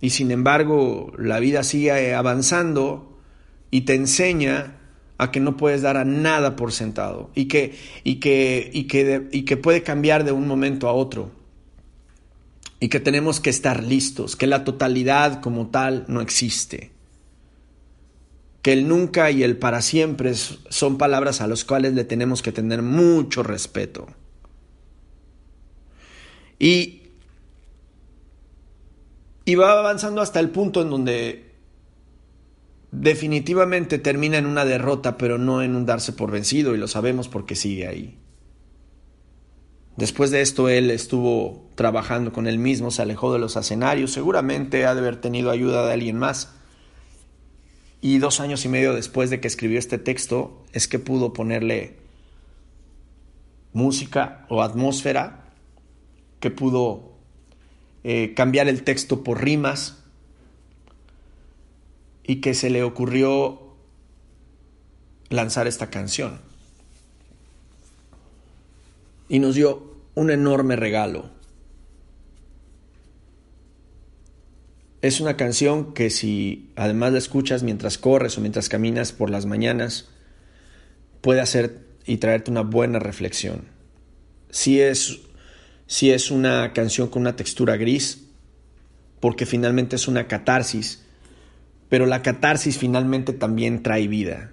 Y 0.00 0.10
sin 0.10 0.30
embargo, 0.30 1.12
la 1.18 1.40
vida 1.40 1.62
sigue 1.62 2.14
avanzando 2.14 3.18
y 3.70 3.82
te 3.82 3.94
enseña 3.94 4.76
a 5.18 5.32
que 5.32 5.40
no 5.40 5.56
puedes 5.56 5.82
dar 5.82 5.96
a 5.96 6.04
nada 6.04 6.54
por 6.54 6.72
sentado 6.72 7.30
y 7.34 7.46
que, 7.46 7.76
y 8.04 8.16
que, 8.16 8.70
y 8.72 8.84
que, 8.84 9.28
y 9.32 9.42
que 9.42 9.56
puede 9.56 9.82
cambiar 9.82 10.24
de 10.24 10.32
un 10.32 10.46
momento 10.46 10.88
a 10.88 10.92
otro 10.92 11.32
y 12.80 12.88
que 12.88 13.00
tenemos 13.00 13.40
que 13.40 13.50
estar 13.50 13.82
listos, 13.82 14.36
que 14.36 14.46
la 14.46 14.64
totalidad 14.64 15.40
como 15.40 15.68
tal 15.68 16.04
no 16.06 16.20
existe, 16.20 16.92
que 18.62 18.72
el 18.72 18.86
nunca 18.86 19.30
y 19.32 19.42
el 19.42 19.56
para 19.56 19.82
siempre 19.82 20.34
son 20.34 20.98
palabras 20.98 21.40
a 21.40 21.48
las 21.48 21.64
cuales 21.64 21.94
le 21.94 22.04
tenemos 22.04 22.40
que 22.40 22.52
tener 22.52 22.82
mucho 22.82 23.42
respeto. 23.42 24.06
Y 26.60 26.97
y 29.48 29.54
va 29.54 29.78
avanzando 29.78 30.20
hasta 30.20 30.40
el 30.40 30.50
punto 30.50 30.82
en 30.82 30.90
donde 30.90 31.54
definitivamente 32.92 33.98
termina 33.98 34.36
en 34.36 34.44
una 34.44 34.66
derrota, 34.66 35.16
pero 35.16 35.38
no 35.38 35.62
en 35.62 35.74
un 35.74 35.86
darse 35.86 36.12
por 36.12 36.30
vencido, 36.30 36.74
y 36.74 36.78
lo 36.78 36.86
sabemos 36.86 37.28
porque 37.28 37.56
sigue 37.56 37.86
ahí. 37.86 38.18
Después 39.96 40.30
de 40.30 40.42
esto 40.42 40.68
él 40.68 40.90
estuvo 40.90 41.66
trabajando 41.76 42.30
con 42.30 42.46
él 42.46 42.58
mismo, 42.58 42.90
se 42.90 43.00
alejó 43.00 43.32
de 43.32 43.38
los 43.38 43.56
escenarios, 43.56 44.12
seguramente 44.12 44.84
ha 44.84 44.92
de 44.92 45.00
haber 45.00 45.18
tenido 45.18 45.50
ayuda 45.50 45.86
de 45.86 45.94
alguien 45.94 46.18
más. 46.18 46.52
Y 48.02 48.18
dos 48.18 48.40
años 48.40 48.66
y 48.66 48.68
medio 48.68 48.92
después 48.92 49.30
de 49.30 49.40
que 49.40 49.48
escribió 49.48 49.78
este 49.78 49.96
texto 49.96 50.62
es 50.74 50.88
que 50.88 50.98
pudo 50.98 51.32
ponerle 51.32 51.96
música 53.72 54.44
o 54.50 54.60
atmósfera, 54.60 55.54
que 56.38 56.50
pudo 56.50 57.17
eh, 58.10 58.32
cambiar 58.32 58.68
el 58.68 58.84
texto 58.84 59.22
por 59.22 59.44
rimas 59.44 59.98
y 62.24 62.36
que 62.36 62.54
se 62.54 62.70
le 62.70 62.82
ocurrió 62.82 63.74
lanzar 65.28 65.66
esta 65.66 65.90
canción. 65.90 66.40
Y 69.28 69.40
nos 69.40 69.56
dio 69.56 69.94
un 70.14 70.30
enorme 70.30 70.74
regalo. 70.74 71.28
Es 75.02 75.20
una 75.20 75.36
canción 75.36 75.92
que 75.92 76.08
si 76.08 76.70
además 76.76 77.12
la 77.12 77.18
escuchas 77.18 77.62
mientras 77.62 77.98
corres 77.98 78.38
o 78.38 78.40
mientras 78.40 78.70
caminas 78.70 79.12
por 79.12 79.28
las 79.28 79.44
mañanas, 79.44 80.08
puede 81.20 81.42
hacer 81.42 81.84
y 82.06 82.16
traerte 82.16 82.50
una 82.50 82.62
buena 82.62 83.00
reflexión. 83.00 83.64
Si 84.48 84.80
es, 84.80 85.27
si 85.88 86.10
es 86.10 86.30
una 86.30 86.72
canción 86.74 87.08
con 87.08 87.22
una 87.22 87.34
textura 87.34 87.76
gris, 87.76 88.26
porque 89.20 89.46
finalmente 89.46 89.96
es 89.96 90.06
una 90.06 90.28
catarsis, 90.28 91.02
pero 91.88 92.04
la 92.04 92.22
catarsis 92.22 92.76
finalmente 92.76 93.32
también 93.32 93.82
trae 93.82 94.06
vida, 94.06 94.52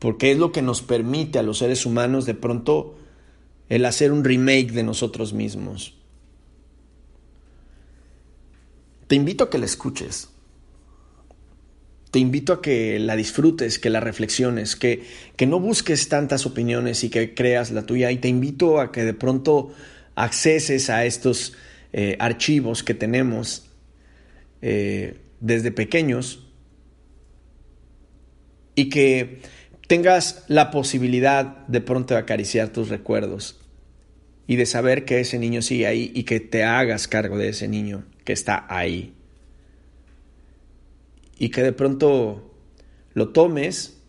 porque 0.00 0.32
es 0.32 0.38
lo 0.38 0.50
que 0.50 0.60
nos 0.60 0.82
permite 0.82 1.38
a 1.38 1.44
los 1.44 1.58
seres 1.58 1.86
humanos 1.86 2.26
de 2.26 2.34
pronto 2.34 2.98
el 3.68 3.84
hacer 3.84 4.10
un 4.10 4.24
remake 4.24 4.72
de 4.72 4.82
nosotros 4.82 5.32
mismos. 5.32 5.94
Te 9.06 9.14
invito 9.14 9.44
a 9.44 9.50
que 9.50 9.58
la 9.58 9.66
escuches. 9.66 10.30
Te 12.16 12.20
invito 12.20 12.54
a 12.54 12.62
que 12.62 12.98
la 12.98 13.14
disfrutes, 13.14 13.78
que 13.78 13.90
la 13.90 14.00
reflexiones, 14.00 14.74
que, 14.74 15.02
que 15.36 15.46
no 15.46 15.60
busques 15.60 16.08
tantas 16.08 16.46
opiniones 16.46 17.04
y 17.04 17.10
que 17.10 17.34
creas 17.34 17.72
la 17.72 17.84
tuya. 17.84 18.10
Y 18.10 18.16
te 18.16 18.28
invito 18.28 18.80
a 18.80 18.90
que 18.90 19.04
de 19.04 19.12
pronto 19.12 19.74
acceses 20.14 20.88
a 20.88 21.04
estos 21.04 21.52
eh, 21.92 22.16
archivos 22.18 22.82
que 22.82 22.94
tenemos 22.94 23.68
eh, 24.62 25.18
desde 25.40 25.72
pequeños 25.72 26.48
y 28.74 28.88
que 28.88 29.42
tengas 29.86 30.46
la 30.48 30.70
posibilidad 30.70 31.66
de 31.66 31.82
pronto 31.82 32.14
de 32.14 32.20
acariciar 32.20 32.70
tus 32.70 32.88
recuerdos 32.88 33.60
y 34.46 34.56
de 34.56 34.64
saber 34.64 35.04
que 35.04 35.20
ese 35.20 35.38
niño 35.38 35.60
sigue 35.60 35.86
ahí 35.86 36.12
y 36.14 36.22
que 36.22 36.40
te 36.40 36.64
hagas 36.64 37.08
cargo 37.08 37.36
de 37.36 37.50
ese 37.50 37.68
niño 37.68 38.06
que 38.24 38.32
está 38.32 38.64
ahí. 38.70 39.15
Y 41.38 41.50
que 41.50 41.62
de 41.62 41.72
pronto 41.72 42.54
lo 43.14 43.28
tomes, 43.30 44.02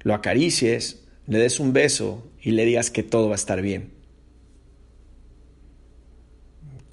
lo 0.00 0.14
acaricies, 0.14 1.04
le 1.26 1.38
des 1.38 1.60
un 1.60 1.72
beso 1.72 2.30
y 2.40 2.52
le 2.52 2.64
digas 2.64 2.90
que 2.90 3.02
todo 3.02 3.28
va 3.28 3.34
a 3.34 3.36
estar 3.36 3.60
bien. 3.62 3.92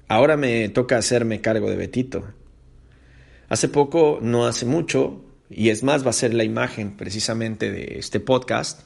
Ahora 0.08 0.36
me 0.36 0.68
toca 0.68 0.98
hacerme 0.98 1.40
cargo 1.40 1.70
de 1.70 1.76
Betito. 1.76 2.24
Hace 3.48 3.68
poco, 3.68 4.18
no 4.20 4.46
hace 4.46 4.66
mucho, 4.66 5.24
y 5.48 5.68
es 5.68 5.82
más, 5.82 6.04
va 6.04 6.10
a 6.10 6.14
ser 6.14 6.34
la 6.34 6.44
imagen 6.44 6.96
precisamente 6.96 7.70
de 7.70 7.98
este 7.98 8.20
podcast, 8.20 8.82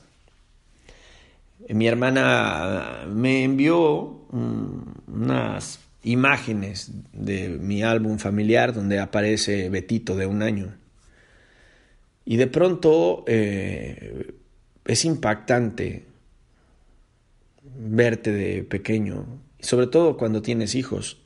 mi 1.69 1.89
hermana 1.89 3.07
me 3.09 3.43
envió 3.43 4.27
unas 4.31 5.81
imágenes 6.07 6.93
de 7.13 7.49
mi 7.49 7.83
álbum 7.83 8.19
familiar 8.19 8.73
donde 8.73 9.01
aparece 9.01 9.69
Betito 9.71 10.17
de 10.17 10.27
un 10.27 10.41
año. 10.41 10.73
Y 12.25 12.37
de 12.37 12.47
pronto 12.47 13.25
eh, 13.27 14.35
es 14.85 15.05
impactante 15.05 16.07
verte 17.77 18.31
de 18.33 18.63
pequeño, 18.63 19.27
sobre 19.59 19.89
todo 19.89 20.17
cuando 20.17 20.43
tienes 20.43 20.77
hijos. 20.77 21.19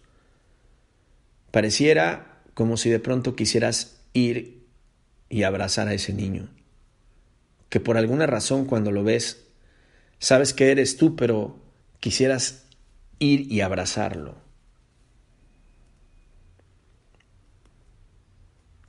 Pareciera 1.51 2.41
como 2.55 2.79
si 2.79 2.89
de 2.89 3.01
pronto 3.01 3.37
quisieras 3.37 4.01
ir 4.15 4.65
y 5.29 5.43
abrazar 5.43 5.89
a 5.89 5.95
ese 5.95 6.15
niño, 6.15 6.49
que 7.69 7.81
por 7.81 7.99
alguna 7.99 8.27
razón 8.27 8.65
cuando 8.65 8.93
lo 8.93 9.05
ves, 9.05 9.45
sabes 10.19 10.55
que 10.55 10.71
eres 10.71 10.97
tú, 10.97 11.17
pero 11.17 11.59
quisieras 12.01 12.65
ir 13.19 13.53
y 13.53 13.61
abrazarlo. 13.61 14.50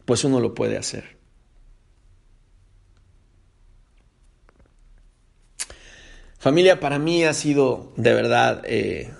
Pues 0.05 0.23
uno 0.23 0.39
lo 0.39 0.53
puede 0.53 0.77
hacer. 0.77 1.21
Familia, 6.41 6.79
para 6.79 6.97
mí 6.97 7.23
ha 7.23 7.35
sido 7.35 7.93
de 7.97 8.15
verdad 8.15 8.63
eh, 8.65 9.11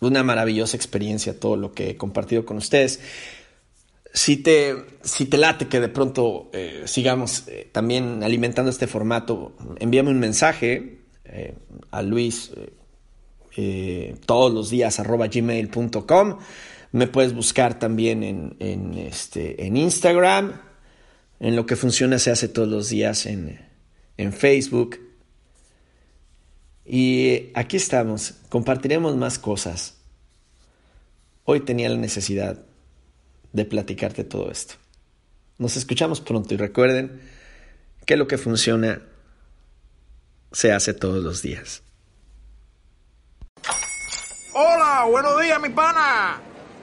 una 0.00 0.22
maravillosa 0.22 0.76
experiencia 0.76 1.40
todo 1.40 1.56
lo 1.56 1.72
que 1.72 1.88
he 1.88 1.96
compartido 1.96 2.44
con 2.44 2.58
ustedes. 2.58 3.00
Si 4.12 4.36
te, 4.36 4.76
si 5.02 5.24
te 5.24 5.38
late 5.38 5.68
que 5.68 5.80
de 5.80 5.88
pronto 5.88 6.50
eh, 6.52 6.82
sigamos 6.84 7.48
eh, 7.48 7.66
también 7.72 8.22
alimentando 8.22 8.70
este 8.70 8.86
formato, 8.86 9.56
envíame 9.78 10.10
un 10.10 10.20
mensaje 10.20 11.00
a 11.90 12.02
Luis 12.02 12.52
todos 14.26 14.52
los 14.52 14.68
días 14.68 15.00
arroba 15.00 15.28
gmail.com. 15.28 16.38
Me 16.92 17.06
puedes 17.06 17.34
buscar 17.34 17.78
también 17.78 18.22
en, 18.22 18.94
este, 18.94 19.66
en 19.66 19.76
Instagram. 19.76 20.60
En 21.40 21.56
lo 21.56 21.66
que 21.66 21.76
funciona 21.76 22.18
se 22.18 22.30
hace 22.30 22.48
todos 22.48 22.68
los 22.68 22.88
días 22.88 23.26
en, 23.26 23.60
en 24.16 24.32
Facebook. 24.32 25.00
Y 26.84 27.50
aquí 27.54 27.76
estamos, 27.76 28.34
compartiremos 28.48 29.16
más 29.16 29.38
cosas. 29.38 29.96
Hoy 31.44 31.60
tenía 31.60 31.88
la 31.88 31.96
necesidad 31.96 32.64
de 33.52 33.64
platicarte 33.64 34.24
todo 34.24 34.50
esto. 34.50 34.74
Nos 35.58 35.76
escuchamos 35.76 36.20
pronto 36.20 36.54
y 36.54 36.56
recuerden 36.56 37.20
que 38.04 38.16
lo 38.16 38.28
que 38.28 38.38
funciona 38.38 39.02
se 40.52 40.72
hace 40.72 40.94
todos 40.94 41.22
los 41.22 41.42
días. 41.42 41.82
Hola, 44.52 45.06
buenos 45.10 45.40
días, 45.40 45.60
mi 45.60 45.68
pana. 45.70 46.40